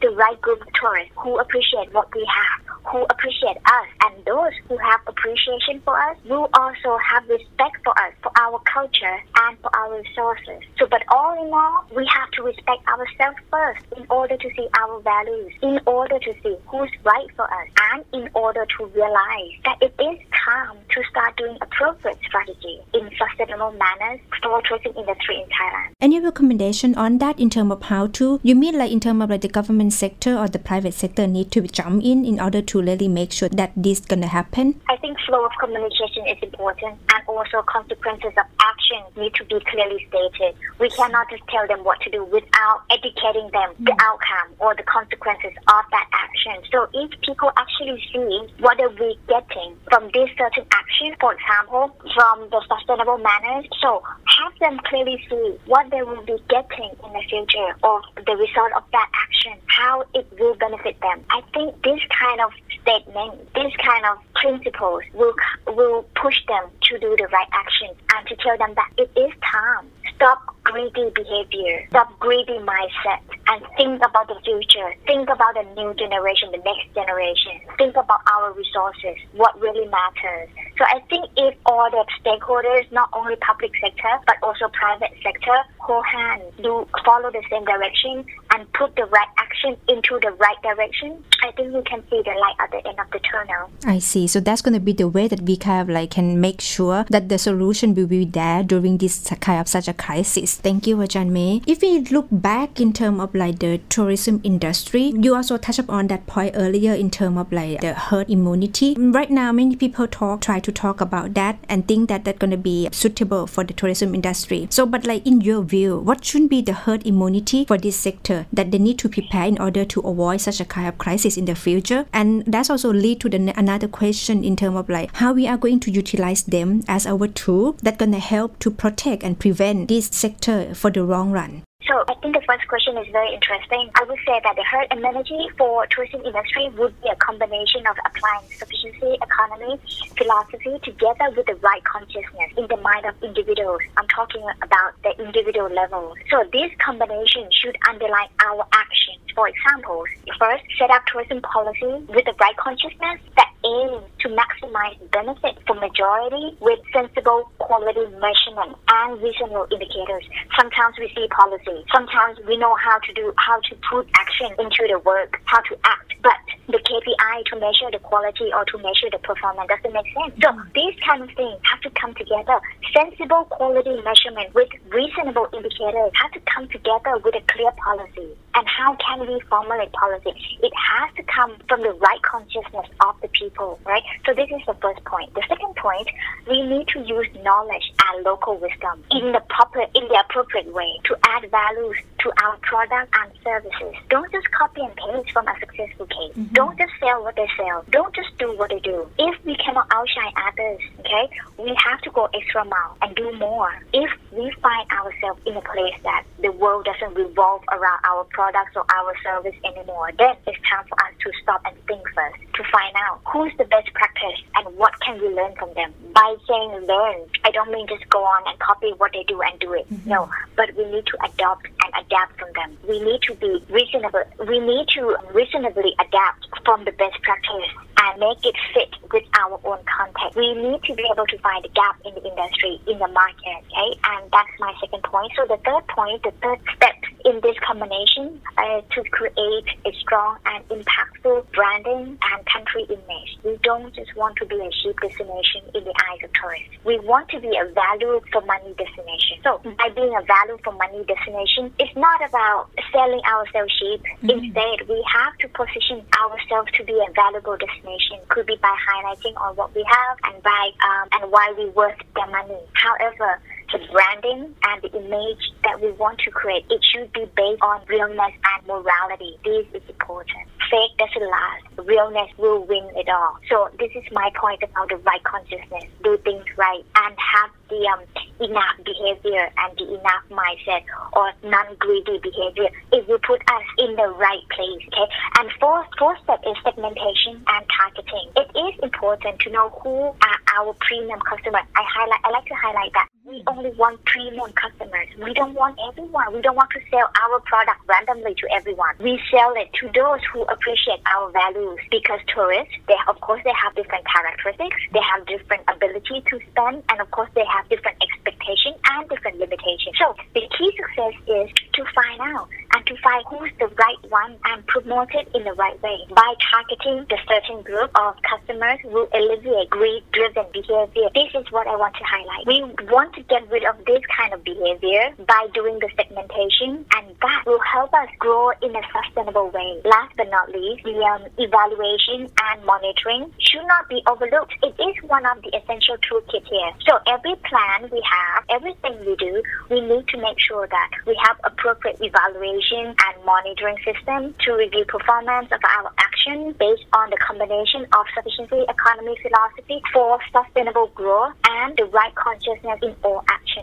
the 0.00 0.10
right 0.10 0.40
group 0.40 0.62
of 0.62 0.72
tourists 0.72 1.12
who 1.16 1.38
appreciate 1.38 1.92
what 1.92 2.14
we 2.14 2.24
have, 2.24 2.78
who 2.90 3.04
appreciate 3.10 3.58
us, 3.66 3.88
and 4.04 4.24
those 4.24 4.52
who 4.68 4.78
have 4.78 5.00
appreciation 5.06 5.82
for 5.84 6.00
us 6.00 6.16
will 6.24 6.48
also 6.54 6.96
have 6.98 7.28
respect 7.28 7.76
for 7.84 7.92
us, 7.98 8.12
for 8.22 8.32
our 8.36 8.58
culture, 8.72 9.18
and 9.44 9.58
for 9.60 9.70
our 9.76 10.00
resources. 10.00 10.62
So, 10.78 10.86
but 10.86 11.02
all 11.08 11.34
in 11.44 11.52
all, 11.52 11.84
we 11.94 12.08
have 12.14 12.30
to 12.32 12.42
respect 12.42 12.86
ourselves 12.88 13.38
first 13.50 13.84
in 13.96 14.06
order 14.08 14.36
to 14.36 14.48
see 14.56 14.68
our 14.80 15.00
values, 15.00 15.52
in 15.60 15.80
order 15.86 16.18
to 16.18 16.34
see 16.42 16.56
who's 16.66 16.90
right 17.04 17.28
for 17.36 17.44
us, 17.44 17.68
and 17.92 18.04
in 18.12 18.30
order 18.34 18.66
to 18.78 18.86
realize 18.86 19.52
that 19.64 19.82
it 19.82 19.94
is 20.00 20.18
time 20.48 20.78
to 20.96 21.02
start 21.10 21.36
doing 21.36 21.56
appropriate 21.60 22.18
strategy 22.26 22.80
in 22.94 23.10
sustainable 23.20 23.72
manners 23.72 24.20
for 24.40 24.62
tourism 24.62 24.96
industry 24.96 25.36
in 25.36 25.48
Thailand. 25.52 25.92
Any 26.00 26.20
recommendation 26.20 26.94
on 26.94 27.18
that 27.18 27.38
in 27.38 27.50
terms 27.50 27.72
of 27.72 27.82
how 27.82 28.06
to? 28.18 28.40
You 28.42 28.54
mean 28.54 28.78
like 28.78 28.90
in 28.90 29.00
terms 29.00 29.22
of 29.22 29.30
like 29.30 29.42
the 29.42 29.48
government 29.48 29.92
sector 29.92 30.36
or 30.36 30.48
the 30.48 30.58
private 30.58 30.94
sector 30.94 31.26
need 31.26 31.52
to 31.52 31.60
jump 31.68 32.02
in 32.02 32.24
in 32.24 32.40
order 32.40 32.62
to 32.62 32.80
really 32.80 33.08
make 33.08 33.32
sure 33.32 33.50
that 33.50 33.72
this 33.76 34.00
gonna 34.00 34.28
happen? 34.28 34.80
I 34.88 34.96
think 34.96 35.18
flow 35.26 35.44
of 35.44 35.52
communication 35.60 36.26
is 36.26 36.38
important 36.42 36.98
and 37.12 37.22
also 37.28 37.62
consequences 37.62 38.32
of 38.38 38.46
action 38.60 39.02
need 39.16 39.34
to 39.34 39.44
be 39.44 39.60
clearly 39.68 40.06
stated. 40.08 40.56
We 40.78 40.88
cannot 40.90 41.28
just 41.28 41.42
tell 41.48 41.66
them 41.66 41.84
what 41.84 42.00
to 42.02 42.10
do 42.10 42.24
without 42.24 42.82
educating 42.90 43.50
them 43.52 43.74
the 43.80 43.92
mm. 43.92 44.00
outcome 44.00 44.54
or 44.58 44.74
the 44.74 44.84
consequences 44.84 45.52
of 45.68 45.84
that 45.90 46.08
action. 46.12 46.56
So 46.72 46.88
if 46.94 47.10
people 47.20 47.52
actually 47.56 48.00
see 48.12 48.48
what 48.60 48.80
are 48.80 48.90
we 48.90 49.18
getting 49.28 49.76
from 49.90 50.08
this 50.14 50.30
certain 50.38 50.64
action, 50.72 50.85
for 51.20 51.34
example, 51.34 51.96
from 52.14 52.48
the 52.50 52.62
sustainable 52.68 53.18
manners, 53.18 53.66
so 53.80 54.02
have 54.04 54.52
them 54.58 54.80
clearly 54.84 55.22
see 55.28 55.58
what 55.66 55.90
they 55.90 56.02
will 56.02 56.24
be 56.24 56.36
getting 56.48 56.90
in 57.04 57.12
the 57.12 57.22
future 57.28 57.76
or 57.82 58.02
the 58.24 58.36
result 58.36 58.72
of 58.76 58.84
that 58.92 59.08
action, 59.14 59.58
how 59.66 60.04
it 60.14 60.26
will 60.38 60.54
benefit 60.54 61.00
them. 61.00 61.24
I 61.30 61.42
think 61.52 61.82
this 61.82 62.00
kind 62.10 62.40
of 62.40 62.52
statement, 62.82 63.54
this 63.54 63.72
kind 63.76 64.04
of 64.06 64.18
principles 64.34 65.02
will 65.14 65.34
will 65.66 66.04
push 66.14 66.38
them 66.46 66.70
to 66.82 66.98
do 66.98 67.16
the 67.16 67.28
right 67.32 67.48
action 67.52 67.88
and 68.14 68.26
to 68.28 68.36
tell 68.36 68.56
them 68.58 68.74
that 68.74 68.90
it 68.96 69.10
is 69.16 69.32
time. 69.42 69.90
Stop 70.14 70.55
greedy 70.66 71.10
behavior, 71.14 71.86
stop 71.90 72.10
greedy 72.18 72.58
mindset, 72.58 73.22
and 73.46 73.62
think 73.76 74.02
about 74.02 74.26
the 74.26 74.34
future. 74.42 74.90
Think 75.06 75.30
about 75.30 75.54
the 75.54 75.62
new 75.78 75.94
generation, 75.94 76.50
the 76.50 76.58
next 76.58 76.92
generation. 76.92 77.62
Think 77.78 77.94
about 77.94 78.20
our 78.26 78.52
resources, 78.52 79.14
what 79.32 79.54
really 79.60 79.86
matters. 79.86 80.50
So 80.76 80.84
I 80.84 80.98
think 81.08 81.30
if 81.36 81.54
all 81.66 81.88
the 81.90 82.04
stakeholders, 82.18 82.90
not 82.90 83.08
only 83.12 83.36
public 83.36 83.70
sector 83.80 84.18
but 84.26 84.36
also 84.42 84.66
private 84.74 85.14
sector, 85.22 85.54
hold 85.78 86.04
hands, 86.04 86.42
do 86.58 86.86
follow 87.04 87.30
the 87.30 87.42
same 87.48 87.64
direction, 87.64 88.26
and 88.50 88.66
put 88.72 88.96
the 88.96 89.04
right 89.06 89.30
action 89.38 89.76
into 89.88 90.18
the 90.20 90.32
right 90.32 90.60
direction, 90.62 91.22
I 91.46 91.52
think 91.52 91.72
we 91.72 91.82
can 91.82 92.02
see 92.10 92.20
the 92.24 92.34
light 92.40 92.56
at 92.58 92.72
the 92.72 92.88
end 92.88 92.98
of 92.98 93.06
the 93.12 93.20
tunnel. 93.20 93.70
I 93.84 94.00
see. 94.00 94.26
So 94.26 94.40
that's 94.40 94.62
going 94.62 94.74
to 94.74 94.80
be 94.80 94.92
the 94.92 95.06
way 95.06 95.28
that 95.28 95.42
we 95.42 95.56
kind 95.56 95.80
of 95.80 95.88
like 95.88 96.10
can 96.10 96.40
make 96.40 96.60
sure 96.60 97.06
that 97.08 97.28
the 97.28 97.38
solution 97.38 97.94
will 97.94 98.08
be 98.08 98.24
there 98.24 98.64
during 98.64 98.98
this 98.98 99.30
kind 99.40 99.60
of 99.60 99.68
such 99.68 99.86
a 99.86 99.94
crisis. 99.94 100.56
Thank 100.56 100.88
you, 100.88 100.96
Ajahn 100.96 101.30
May. 101.30 101.62
If 101.64 101.82
we 101.82 102.00
look 102.00 102.26
back 102.32 102.80
in 102.80 102.92
terms 102.92 103.20
of 103.20 103.32
like 103.32 103.60
the 103.60 103.78
tourism 103.88 104.40
industry, 104.42 105.12
you 105.14 105.36
also 105.36 105.56
touched 105.56 105.78
upon 105.78 106.08
that 106.08 106.26
point 106.26 106.56
earlier 106.56 106.94
in 106.94 107.10
terms 107.10 107.38
of 107.38 107.52
like 107.52 107.80
the 107.80 107.94
herd 107.94 108.28
immunity. 108.28 108.96
Mm, 108.96 109.14
right 109.14 109.30
now, 109.30 109.52
many 109.52 109.76
people 109.76 110.08
talk, 110.08 110.40
try 110.40 110.58
to 110.58 110.72
talk 110.72 111.00
about 111.00 111.34
that 111.34 111.60
and 111.68 111.86
think 111.86 112.08
that 112.08 112.24
that's 112.24 112.38
going 112.38 112.50
to 112.50 112.56
be 112.56 112.88
suitable 112.90 113.46
for 113.46 113.62
the 113.62 113.72
tourism 113.72 114.16
industry. 114.16 114.66
So, 114.70 114.84
but 114.84 115.06
like 115.06 115.24
in 115.24 115.42
your 115.42 115.62
view, 115.62 115.98
what 115.98 116.24
should 116.24 116.48
be 116.48 116.60
the 116.60 116.72
herd 116.72 117.06
immunity 117.06 117.66
for 117.66 117.78
this 117.78 117.94
sector 117.94 118.46
that 118.52 118.72
they 118.72 118.78
need 118.78 118.98
to 118.98 119.08
prepare 119.08 119.46
in 119.46 119.58
order 119.58 119.84
to 119.84 120.00
avoid 120.00 120.40
such 120.40 120.58
a 120.58 120.64
kind 120.64 120.88
of 120.88 120.98
crisis 120.98 121.35
in 121.36 121.44
the 121.44 121.54
future? 121.54 122.06
And 122.12 122.44
that's 122.46 122.70
also 122.70 122.92
lead 122.92 123.20
to 123.20 123.28
the 123.28 123.52
another 123.58 123.88
question 123.88 124.44
in 124.44 124.56
terms 124.56 124.76
of 124.76 124.88
like 124.88 125.14
how 125.16 125.32
we 125.32 125.46
are 125.46 125.56
going 125.56 125.80
to 125.80 125.90
utilize 125.90 126.44
them 126.44 126.82
as 126.88 127.06
our 127.06 127.28
tool 127.28 127.76
that 127.82 127.98
gonna 127.98 128.18
help 128.18 128.58
to 128.60 128.70
protect 128.70 129.22
and 129.22 129.38
prevent 129.38 129.88
this 129.88 130.06
sector 130.06 130.74
for 130.74 130.90
the 130.90 131.02
long 131.02 131.30
run. 131.30 131.62
So 131.86 132.02
I 132.08 132.14
think 132.18 132.34
the 132.34 132.42
first 132.42 132.66
question 132.66 132.98
is 132.98 133.06
very 133.12 133.32
interesting. 133.32 133.90
I 133.94 134.02
would 134.02 134.18
say 134.26 134.40
that 134.42 134.56
the 134.56 134.64
herd 134.66 134.90
immunity 134.90 135.46
for 135.56 135.86
tourism 135.86 136.20
industry 136.26 136.68
would 136.74 137.00
be 137.00 137.08
a 137.08 137.14
combination 137.14 137.86
of 137.86 137.94
applying 138.04 138.50
sufficiency 138.58 139.14
economy 139.22 139.78
philosophy 140.18 140.82
together 140.82 141.30
with 141.36 141.46
the 141.46 141.54
right 141.62 141.84
consciousness 141.84 142.50
in 142.58 142.66
the 142.66 142.76
mind 142.78 143.06
of 143.06 143.14
individuals. 143.22 143.82
I'm 143.96 144.08
talking 144.08 144.42
about 144.62 144.98
the 145.04 145.14
individual 145.22 145.70
level. 145.70 146.14
So 146.28 146.42
this 146.52 146.74
combination 146.82 147.46
should 147.54 147.78
underline 147.88 148.34
our 148.42 148.66
actions. 148.74 149.22
For 149.36 149.46
example, 149.46 150.04
first 150.40 150.64
set 150.78 150.90
up 150.90 151.04
tourism 151.06 151.40
policy 151.42 152.02
with 152.08 152.24
the 152.24 152.34
right 152.40 152.56
consciousness 152.56 153.20
that 153.36 153.50
aims 153.64 154.02
to 154.20 154.28
maximize 154.32 154.96
benefit 155.10 155.58
for 155.66 155.74
majority 155.74 156.56
with 156.60 156.80
sensible 156.92 157.50
quality 157.58 158.06
measurement 158.16 158.76
and 158.88 159.20
reasonable 159.20 159.66
indicators. 159.70 160.24
Sometimes 160.56 160.94
we 160.98 161.12
see 161.14 161.28
policy. 161.28 161.75
Sometimes 161.92 162.38
we 162.46 162.56
know 162.56 162.74
how 162.76 162.98
to 162.98 163.12
do, 163.12 163.32
how 163.36 163.60
to 163.60 163.76
put 163.90 164.08
action 164.18 164.52
into 164.58 164.86
the 164.88 164.98
work, 165.00 165.40
how 165.44 165.60
to 165.60 165.78
act. 165.84 166.14
But 166.22 166.38
the 166.66 166.78
KPI 166.78 167.44
to 167.46 167.60
measure 167.60 167.90
the 167.92 167.98
quality 167.98 168.50
or 168.52 168.64
to 168.64 168.78
measure 168.78 169.10
the 169.10 169.18
performance 169.18 169.68
doesn't 169.68 169.92
make 169.92 170.06
sense. 170.14 170.34
So 170.42 170.50
these 170.74 170.96
kind 171.06 171.22
of 171.22 171.30
things 171.36 171.60
have 171.70 171.80
to 171.82 171.90
come 171.90 172.14
together. 172.14 172.60
Sensible 172.96 173.44
quality 173.44 174.00
measurement 174.02 174.54
with 174.54 174.68
reasonable 174.88 175.48
indicators 175.52 176.12
have 176.20 176.32
to 176.32 176.40
come 176.52 176.68
together 176.68 177.18
with 177.22 177.34
a 177.34 177.42
clear 177.52 177.70
policy. 177.78 178.34
And 178.56 178.66
how 178.66 178.96
can 178.96 179.20
we 179.20 179.38
formulate 179.50 179.92
policy? 179.92 180.32
It 180.62 180.72
has 180.74 181.14
to 181.16 181.22
come 181.24 181.56
from 181.68 181.82
the 181.82 181.92
right 181.92 182.22
consciousness 182.22 182.86
of 183.00 183.20
the 183.20 183.28
people, 183.28 183.78
right? 183.84 184.02
So 184.24 184.32
this 184.32 184.48
is 184.50 184.64
the 184.66 184.72
first 184.80 185.04
point. 185.04 185.34
The 185.34 185.42
second 185.46 185.76
point, 185.76 186.08
we 186.48 186.62
need 186.62 186.88
to 186.88 187.00
use 187.00 187.28
knowledge 187.44 187.92
and 188.08 188.24
local 188.24 188.56
wisdom 188.56 189.04
in 189.10 189.32
the 189.32 189.42
proper, 189.50 189.82
in 189.94 190.08
the 190.08 190.24
appropriate 190.24 190.72
way 190.72 190.88
to 191.04 191.18
add 191.24 191.50
values 191.50 191.96
to 192.20 192.32
our 192.42 192.56
product 192.62 193.14
and 193.14 193.30
services. 193.44 193.94
Don't 194.08 194.30
just 194.32 194.50
copy 194.52 194.80
and 194.80 194.94
paste 194.96 195.32
from 195.32 195.46
a 195.48 195.54
successful 195.60 196.06
case. 196.06 196.32
Mm-hmm. 196.32 196.54
Don't 196.54 196.78
just 196.78 196.92
sell 196.98 197.22
what 197.22 197.36
they 197.36 197.48
sell. 197.56 197.84
Don't 197.90 198.14
just 198.14 198.36
do 198.38 198.56
what 198.56 198.70
they 198.70 198.80
do. 198.80 199.06
If 199.18 199.44
we 199.44 199.54
cannot 199.56 199.86
outshine 199.90 200.32
others, 200.48 200.80
okay, 201.00 201.28
we 201.58 201.76
have 201.84 202.00
to 202.02 202.10
go 202.10 202.28
extra 202.32 202.64
mile 202.64 202.96
and 203.02 203.14
do 203.14 203.32
more. 203.38 203.70
If 203.92 204.10
we 204.32 204.50
find 204.62 204.90
ourselves 204.90 205.40
in 205.46 205.56
a 205.56 205.62
place 205.62 205.94
that 206.04 206.24
the 206.40 206.52
world 206.52 206.86
doesn't 206.86 207.14
revolve 207.14 207.62
around 207.70 208.00
our 208.04 208.24
products 208.46 208.76
or 208.76 208.84
our 208.94 209.12
service 209.24 209.54
anymore, 209.64 210.10
then 210.18 210.36
it's 210.46 210.58
time 210.70 210.84
for 210.88 210.94
us 211.02 211.12
to 211.18 211.32
stop 211.42 211.60
and 211.66 211.74
think 211.86 212.02
first 212.14 212.38
to 212.54 212.62
find 212.70 212.94
out 212.96 213.20
who's 213.26 213.52
the 213.58 213.64
best 213.64 213.92
practice 213.92 214.40
and 214.54 214.76
what 214.76 214.92
can 215.00 215.20
we 215.20 215.28
learn 215.34 215.52
from 215.56 215.74
them. 215.74 215.92
By 216.14 216.36
saying 216.48 216.86
learn, 216.86 217.26
I 217.44 217.50
don't 217.50 217.70
mean 217.72 217.88
just 217.88 218.08
go 218.08 218.22
on 218.22 218.42
and 218.46 218.58
copy 218.60 218.92
what 218.98 219.12
they 219.12 219.24
do 219.24 219.42
and 219.42 219.58
do 219.58 219.72
it. 219.74 219.90
Mm-hmm. 219.90 220.10
No, 220.10 220.30
but 220.54 220.74
we 220.76 220.84
need 220.92 221.06
to 221.06 221.16
adopt 221.24 221.66
and 221.66 221.92
adapt 222.06 222.38
from 222.38 222.50
them. 222.54 222.78
We 222.88 223.02
need 223.02 223.22
to 223.22 223.34
be 223.34 223.64
reasonable. 223.68 224.22
We 224.46 224.60
need 224.60 224.86
to 224.94 225.16
reasonably 225.34 225.96
adapt 225.98 226.46
from 226.64 226.84
the 226.84 226.92
best 226.92 227.20
practice 227.22 227.70
and 228.06 228.20
make 228.20 228.44
it 228.44 228.54
fit 228.72 228.94
with 229.12 229.24
our 229.40 229.58
own 229.64 229.82
context. 229.84 230.36
We 230.36 230.54
need 230.54 230.82
to 230.84 230.94
be 230.94 231.04
able 231.10 231.26
to 231.26 231.38
find 231.38 231.64
a 231.64 231.68
gap 231.70 231.98
in 232.04 232.14
the 232.14 232.22
industry, 232.22 232.80
in 232.86 232.98
the 232.98 233.08
market, 233.08 233.58
okay? 233.66 233.98
And 234.14 234.30
that's 234.30 234.54
my 234.58 234.72
second 234.80 235.02
point. 235.02 235.32
So 235.36 235.46
the 235.46 235.58
third 235.64 235.86
point, 235.88 236.22
the 236.22 236.32
third 236.42 236.60
step 236.76 236.96
in 237.24 237.40
this 237.42 237.56
combination 237.66 238.40
uh, 238.56 238.80
to 238.94 239.02
create 239.10 239.68
a 239.84 239.92
strong 239.98 240.38
and 240.46 240.62
impactful 240.68 241.50
branding 241.52 242.18
and 242.22 242.46
country 242.46 242.86
image. 242.88 243.30
We 243.42 243.58
don't 243.62 243.94
just 243.94 244.14
want 244.16 244.36
to 244.38 244.46
be 244.46 244.56
a 244.56 244.70
cheap 244.70 245.00
destination 245.00 245.62
in 245.74 245.84
the 245.84 245.94
eyes 246.06 246.22
of 246.22 246.30
tourists. 246.38 246.78
We 246.84 246.98
want 247.00 247.28
to 247.30 247.40
be 247.40 247.50
a 247.56 247.66
value 247.72 248.20
for 248.32 248.42
money 248.42 248.74
destination. 248.78 249.42
So 249.42 249.58
by 249.78 249.90
being 249.90 250.14
a 250.14 250.22
value 250.22 250.58
for 250.62 250.72
money 250.72 251.02
destination, 251.04 251.74
it's 251.78 251.96
not 251.96 252.22
about 252.22 252.70
selling 252.92 253.22
ourselves 253.26 253.74
cheap. 253.78 254.02
Mm-hmm. 254.22 254.30
Instead, 254.30 254.88
we 254.88 255.02
have 255.10 255.36
to 255.38 255.48
position 255.48 256.06
ourselves 256.14 256.70
to 256.78 256.84
be 256.84 256.94
a 256.94 257.10
valuable 257.12 257.56
destination. 257.56 257.95
Could 258.28 258.46
be 258.46 258.56
by 258.60 258.74
highlighting 258.88 259.34
on 259.40 259.56
what 259.56 259.74
we 259.74 259.84
have 259.88 260.18
and 260.24 260.42
by 260.42 260.70
um, 260.84 261.08
and 261.12 261.32
why 261.32 261.54
we 261.56 261.70
worth 261.70 261.96
their 262.14 262.26
money. 262.26 262.58
However, 262.74 263.40
the 263.72 263.78
branding 263.90 264.54
and 264.62 264.82
the 264.82 264.92
image 264.92 265.52
that 265.64 265.80
we 265.80 265.90
want 265.92 266.18
to 266.20 266.30
create, 266.30 266.66
it 266.70 266.80
should 266.92 267.12
be 267.12 267.24
based 267.36 267.62
on 267.62 267.80
realness 267.86 268.32
and 268.54 268.66
morality. 268.66 269.38
This 269.44 269.66
is 269.72 269.88
important. 269.88 270.48
Fake 270.70 270.96
doesn't 270.98 271.30
last. 271.30 271.64
Realness 271.86 272.30
will 272.38 272.64
win 272.64 272.84
it 272.96 273.08
all. 273.08 273.38
So 273.48 273.70
this 273.78 273.90
is 273.94 274.04
my 274.12 274.30
point 274.34 274.62
about 274.62 274.88
the 274.88 274.96
right 274.96 275.22
consciousness. 275.24 275.84
Do 276.02 276.16
things 276.18 276.44
right 276.56 276.84
and 276.96 277.14
have 277.18 277.50
the 277.68 277.86
um, 277.86 278.02
enough 278.40 278.76
behavior 278.84 279.50
and 279.58 279.78
the 279.78 279.98
enough 279.98 280.24
mindset 280.30 280.82
or 281.12 281.32
non-greedy 281.44 282.18
behavior. 282.22 282.70
It 282.92 283.08
will 283.08 283.20
put 283.20 283.42
us 283.42 283.66
in 283.78 283.96
the 283.96 284.08
right 284.16 284.42
place. 284.50 284.82
Okay. 284.88 285.08
And 285.38 285.50
fourth, 285.60 285.86
fourth 285.98 286.18
step 286.24 286.42
is 286.46 286.56
segmentation 286.64 287.42
and 287.46 287.64
targeting. 287.70 288.30
It 288.36 288.48
is 288.54 288.74
important 288.82 289.40
to 289.40 289.50
know 289.50 289.70
who 289.82 290.14
are 290.14 290.38
our 290.58 290.74
premium 290.80 291.20
customers. 291.20 291.62
I 291.74 291.84
highlight. 291.86 292.20
I 292.24 292.30
like 292.30 292.46
to 292.46 292.54
highlight 292.54 292.92
that 292.94 293.08
we 293.26 293.42
only 293.48 293.70
want 293.72 294.04
premium 294.04 294.52
customers. 294.52 295.08
We 295.20 295.34
don't 295.34 295.54
want 295.54 295.78
everyone. 295.88 296.32
We 296.32 296.40
don't 296.42 296.54
want 296.54 296.70
to 296.70 296.80
sell 296.90 297.10
our 297.22 297.40
product 297.40 297.80
randomly 297.86 298.34
to 298.34 298.46
everyone. 298.54 298.94
We 299.00 299.20
sell 299.30 299.52
it 299.56 299.68
to 299.80 299.90
those 299.92 300.20
who 300.32 300.44
appreciate 300.56 301.00
our 301.12 301.30
values 301.30 301.78
because 301.90 302.20
tourists, 302.32 302.74
they 302.88 302.96
of 303.08 303.20
course 303.20 303.42
they 303.44 303.52
have 303.52 303.74
different 303.76 304.04
characteristics, 304.08 304.76
they 304.92 305.04
have 305.04 305.26
different 305.26 305.62
ability 305.68 306.24
to 306.32 306.40
spend, 306.50 306.82
and 306.88 306.98
of 307.00 307.10
course 307.10 307.30
they 307.34 307.44
have 307.44 307.68
different 307.68 307.96
expectations 308.00 308.76
and 308.90 309.08
different 309.08 309.38
limitations. 309.38 309.94
So 310.00 310.14
the 310.34 310.42
key 310.56 310.70
success 310.76 311.14
is 311.28 311.48
to 311.76 311.82
find 311.94 312.20
out 312.20 312.48
and 312.72 312.86
to 312.86 312.94
find 313.04 313.22
who's 313.28 313.52
the 313.60 313.68
right 313.76 314.00
one 314.08 314.36
and 314.44 314.66
promote 314.86 315.10
it 315.14 315.28
in 315.34 315.42
the 315.44 315.52
right 315.54 315.80
way. 315.82 315.98
By 316.14 316.34
targeting 316.50 317.06
the 317.10 317.18
certain 317.26 317.62
group 317.62 317.90
of 317.98 318.14
customers 318.22 318.78
will 318.84 319.08
alleviate 319.12 319.70
greed-driven 319.70 320.46
behavior. 320.52 321.10
This 321.14 321.34
is 321.34 321.50
what 321.50 321.66
I 321.66 321.74
want 321.74 321.94
to 321.96 322.04
highlight. 322.06 322.46
We 322.46 322.62
want 322.86 323.14
to 323.14 323.22
get 323.22 323.50
rid 323.50 323.64
of 323.64 323.76
this 323.84 324.02
kind 324.16 324.32
of 324.32 324.44
behavior 324.44 325.10
by 325.26 325.48
doing 325.54 325.78
the 325.80 325.90
segmentation, 325.96 326.86
and 326.94 327.06
that 327.20 327.42
will 327.46 327.60
help 327.60 327.92
us 327.94 328.08
grow 328.18 328.50
in 328.62 328.74
a 328.76 328.82
sustainable 328.94 329.50
way. 329.50 329.82
Last 329.84 330.14
but 330.16 330.30
not 330.30 330.50
least, 330.54 330.84
the 330.84 330.94
um, 331.02 331.26
evaluation 331.38 332.30
and 332.30 332.64
monitoring 332.64 333.32
should 333.40 333.66
not 333.66 333.88
be 333.88 334.02
overlooked. 334.06 334.54
It 334.62 334.74
is 334.78 334.94
one 335.10 335.26
of 335.26 335.42
the 335.42 335.50
essential 335.56 335.96
toolkit 335.98 336.46
here. 336.46 336.70
So 336.86 336.98
every 337.06 337.34
plan 337.50 337.90
we 337.90 338.02
have, 338.06 338.44
everything 338.50 338.94
we 339.04 339.16
do, 339.16 339.42
we 339.68 339.80
need 339.80 340.06
to 340.08 340.18
make 340.18 340.38
sure 340.38 340.66
that 340.68 340.90
we 341.06 341.18
have 341.26 341.36
appropriate 341.42 341.98
evaluation 342.00 342.94
and 342.94 343.14
monitoring 343.24 343.78
system 343.82 344.34
to 344.46 344.52
review 344.54 344.75
performance 344.84 345.48
of 345.52 345.60
our 345.64 345.90
action 345.98 346.54
based 346.58 346.84
on 346.92 347.10
the 347.10 347.16
combination 347.16 347.86
of 347.96 348.04
sufficiency 348.14 348.64
economy 348.68 349.16
philosophy 349.22 349.80
for 349.92 350.18
sustainable 350.32 350.88
growth 350.94 351.32
and 351.48 351.76
the 351.76 351.84
right 351.86 352.14
consciousness 352.14 352.78
in 352.82 352.94
all 353.02 353.22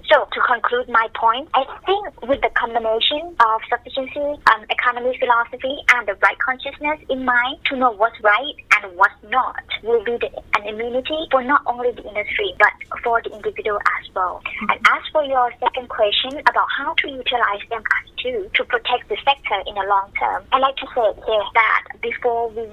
So 0.10 0.26
to 0.26 0.40
conclude 0.42 0.90
my 0.90 1.08
point, 1.14 1.50
I 1.54 1.66
think 1.86 2.22
with 2.26 2.42
the 2.42 2.50
combination 2.58 3.36
of 3.38 3.62
sufficiency, 3.70 4.42
um, 4.50 4.66
economy 4.70 5.18
philosophy, 5.20 5.78
and 5.94 6.08
the 6.08 6.16
right 6.22 6.38
consciousness 6.40 7.00
in 7.10 7.26
mind 7.26 7.60
to 7.70 7.78
know 7.78 7.92
what's 7.92 8.20
right 8.22 8.56
and 8.82 8.98
what's 8.98 9.14
not 9.30 9.62
will 9.84 10.04
be 10.04 10.18
the, 10.18 10.30
an 10.58 10.68
immunity 10.68 11.28
for 11.30 11.44
not 11.44 11.62
only 11.66 11.92
the 11.92 12.04
industry 12.08 12.54
but 12.58 12.74
for 13.04 13.22
the 13.22 13.32
individual 13.34 13.78
as 14.02 14.10
well. 14.16 14.42
Mm-hmm. 14.42 14.72
And 14.72 14.80
as 14.90 15.04
for 15.12 15.24
your 15.24 15.52
second 15.60 15.90
question 15.90 16.40
about 16.40 16.68
how 16.78 16.94
to 16.94 17.08
utilize 17.10 17.64
them 17.70 17.84
as 17.86 18.10
tools 18.18 18.50
to 18.56 18.66
protect 18.66 19.10
the 19.10 19.18
sector 19.24 19.62
in 19.68 19.76
the 19.76 19.86
long 19.86 20.10
term, 20.18 20.44
I'd 20.52 20.62
like 20.62 20.78
to 20.78 20.88
say 20.96 21.08
here 21.26 21.46
that 21.54 21.84
before 22.04 22.50
we, 22.52 22.68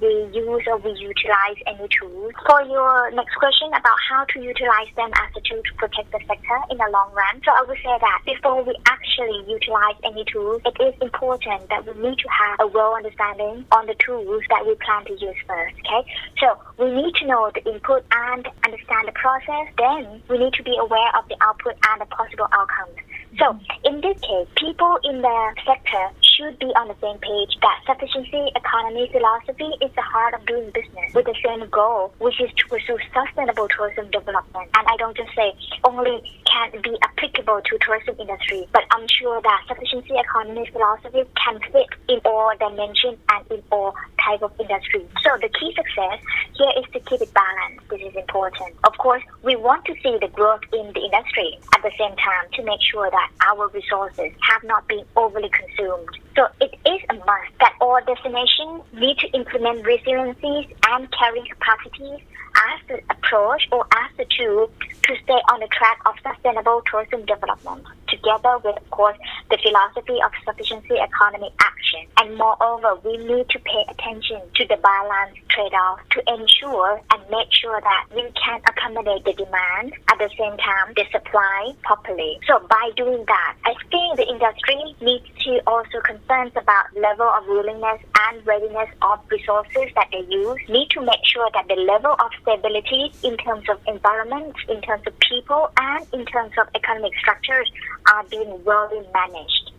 we 0.00 0.12
use 0.32 0.64
or 0.66 0.78
we 0.78 0.90
utilize 0.96 1.60
any 1.66 1.86
tools, 1.92 2.32
for 2.48 2.62
your 2.64 3.12
next 3.12 3.36
question 3.36 3.68
about 3.68 3.98
how 4.08 4.24
to 4.24 4.40
utilize 4.40 4.88
them 4.96 5.10
as 5.14 5.30
a 5.36 5.40
tool 5.44 5.62
to 5.62 5.74
protect 5.76 6.10
the 6.10 6.20
sector 6.26 6.58
in 6.70 6.78
the 6.78 6.88
long 6.90 7.12
run. 7.12 7.40
So 7.44 7.52
I 7.52 7.62
would 7.68 7.76
say 7.76 7.92
that 8.00 8.18
before 8.24 8.64
we 8.64 8.74
actually 8.86 9.44
utilize 9.46 10.00
any 10.02 10.24
tools, 10.24 10.62
it 10.64 10.76
is 10.80 10.94
important 11.00 11.68
that 11.68 11.84
we 11.84 11.92
need 12.00 12.18
to 12.18 12.28
have 12.32 12.58
a 12.60 12.66
well 12.66 12.96
understanding 12.96 13.66
on 13.70 13.86
the 13.86 13.94
tools 14.00 14.42
that 14.48 14.66
we 14.66 14.74
plan 14.80 15.04
to 15.04 15.12
use 15.12 15.36
first. 15.46 15.76
Okay, 15.84 16.02
so 16.40 16.56
we 16.78 16.90
need 16.90 17.14
to 17.16 17.26
know 17.26 17.50
the 17.54 17.62
input 17.70 18.04
and 18.10 18.48
understand 18.64 19.06
the 19.06 19.12
process. 19.12 19.68
Then 19.76 20.22
we 20.28 20.38
need 20.38 20.54
to 20.54 20.62
be 20.62 20.76
aware 20.80 21.12
of 21.16 21.28
the 21.28 21.36
output 21.40 21.76
and 21.84 22.00
the 22.00 22.06
possible 22.06 22.48
outcomes. 22.52 22.96
So 23.38 23.58
in 23.84 24.00
this 24.00 24.18
case, 24.20 24.48
people 24.56 24.98
in 25.04 25.22
the 25.22 25.54
sector 25.64 26.10
should 26.40 26.56
be 26.58 26.72
on 26.72 26.88
the 26.88 26.96
same 27.04 27.20
page 27.20 27.52
that 27.60 27.84
sufficiency 27.84 28.48
economy 28.56 29.12
philosophy 29.12 29.76
is 29.84 29.92
the 29.92 30.06
heart 30.08 30.32
of 30.32 30.40
doing 30.48 30.72
business 30.72 31.12
with 31.12 31.28
the 31.28 31.36
same 31.44 31.68
goal, 31.68 32.16
which 32.16 32.40
is 32.40 32.48
to 32.56 32.64
pursue 32.72 32.96
sustainable 33.12 33.68
tourism 33.68 34.08
development. 34.08 34.72
And 34.72 34.88
I 34.88 34.96
don't 34.96 35.16
just 35.16 35.36
say 35.36 35.52
only 35.84 36.24
can 36.50 36.82
be 36.82 36.96
applicable 37.02 37.60
to 37.62 37.78
tourism 37.78 38.16
industry, 38.18 38.66
but 38.72 38.82
I'm 38.90 39.06
sure 39.08 39.40
that 39.40 39.64
sufficiency 39.68 40.14
economy 40.18 40.68
philosophy 40.72 41.22
can 41.36 41.60
fit 41.72 41.86
in 42.08 42.20
all 42.24 42.52
dimensions 42.58 43.18
and 43.30 43.44
in 43.50 43.62
all 43.70 43.94
type 44.24 44.42
of 44.42 44.52
industry. 44.58 45.06
So 45.22 45.36
the 45.40 45.48
key 45.48 45.74
success 45.74 46.18
here 46.54 46.72
is 46.76 46.84
to 46.92 47.00
keep 47.00 47.22
it 47.22 47.32
balanced. 47.32 47.88
This 47.88 48.00
is 48.02 48.16
important. 48.16 48.74
Of 48.84 48.96
course, 48.98 49.22
we 49.42 49.56
want 49.56 49.84
to 49.86 49.94
see 50.02 50.18
the 50.20 50.28
growth 50.28 50.62
in 50.72 50.92
the 50.92 51.00
industry 51.00 51.58
at 51.74 51.82
the 51.82 51.92
same 51.98 52.16
time 52.16 52.46
to 52.54 52.62
make 52.62 52.80
sure 52.82 53.10
that 53.10 53.30
our 53.46 53.68
resources 53.68 54.32
have 54.42 54.62
not 54.64 54.86
been 54.88 55.04
overly 55.16 55.50
consumed. 55.50 56.08
So 56.36 56.48
it 56.60 56.74
is 56.86 57.00
a 57.10 57.14
must 57.14 57.52
that 57.60 57.74
all 57.80 58.00
destinations 58.06 58.82
need 58.92 59.18
to 59.18 59.28
implement 59.28 59.84
resiliencies 59.84 60.72
and 60.88 61.08
carrying 61.12 61.46
capacities 61.46 62.20
as 62.56 62.80
the 62.88 63.00
approach 63.10 63.68
or 63.72 63.86
as 63.92 64.10
the 64.16 64.26
tool 64.36 64.68
to 65.04 65.16
stay 65.22 65.40
on 65.52 65.60
the 65.60 65.68
track 65.68 65.98
of 66.06 66.14
sustainable 66.22 66.82
tourism 66.90 67.24
development, 67.26 67.84
together 68.10 68.58
with, 68.64 68.76
of 68.76 68.90
course, 68.90 69.16
the 69.50 69.58
philosophy 69.62 70.18
of 70.24 70.32
sufficiency 70.44 70.96
economy 70.98 71.50
action. 71.60 72.06
And 72.18 72.36
moreover, 72.36 72.96
we 73.04 73.16
need 73.16 73.48
to 73.50 73.58
pay 73.60 73.84
attention 73.88 74.40
to 74.56 74.66
the 74.66 74.76
balance 74.76 75.38
trade-off 75.48 76.00
to 76.10 76.22
ensure 76.26 77.00
and 77.12 77.22
make 77.30 77.52
sure 77.52 77.80
that 77.80 78.06
we 78.14 78.22
can 78.36 78.60
accommodate 78.66 79.24
the 79.24 79.32
demand 79.32 79.94
at 80.10 80.18
the 80.18 80.30
same 80.38 80.56
time 80.58 80.92
the 80.96 81.04
supply 81.10 81.72
properly. 81.82 82.38
So 82.46 82.58
by 82.68 82.90
doing 82.96 83.24
that, 83.26 83.56
I 83.64 83.74
think 83.90 84.16
the 84.16 84.28
industry 84.28 84.96
needs 85.00 85.26
to 85.44 85.60
also 85.66 86.00
concerns 86.04 86.52
about 86.56 86.94
level 86.96 87.28
of 87.28 87.46
willingness 87.46 88.00
and 88.28 88.46
readiness 88.46 88.88
of 89.02 89.20
resources 89.30 89.90
that 89.94 90.08
they 90.12 90.24
use, 90.28 90.58
need 90.68 90.90
to 90.90 91.00
make 91.00 91.24
sure 91.24 91.48
that 91.54 91.66
the 91.68 91.74
level 91.74 92.12
of 92.12 92.30
stability 92.42 93.12
in 93.22 93.36
terms 93.36 93.68
of 93.68 93.78
environment, 93.86 94.54
in 94.68 94.80
terms 94.82 95.02
of 95.06 95.18
people, 95.20 95.70
and 95.76 96.06
in 96.12 96.24
terms 96.26 96.52
of 96.60 96.68
economic 96.74 97.12
structures 97.18 97.70
are 98.06 98.24
being 98.24 98.64
well 98.64 98.88
managed. 99.12 99.69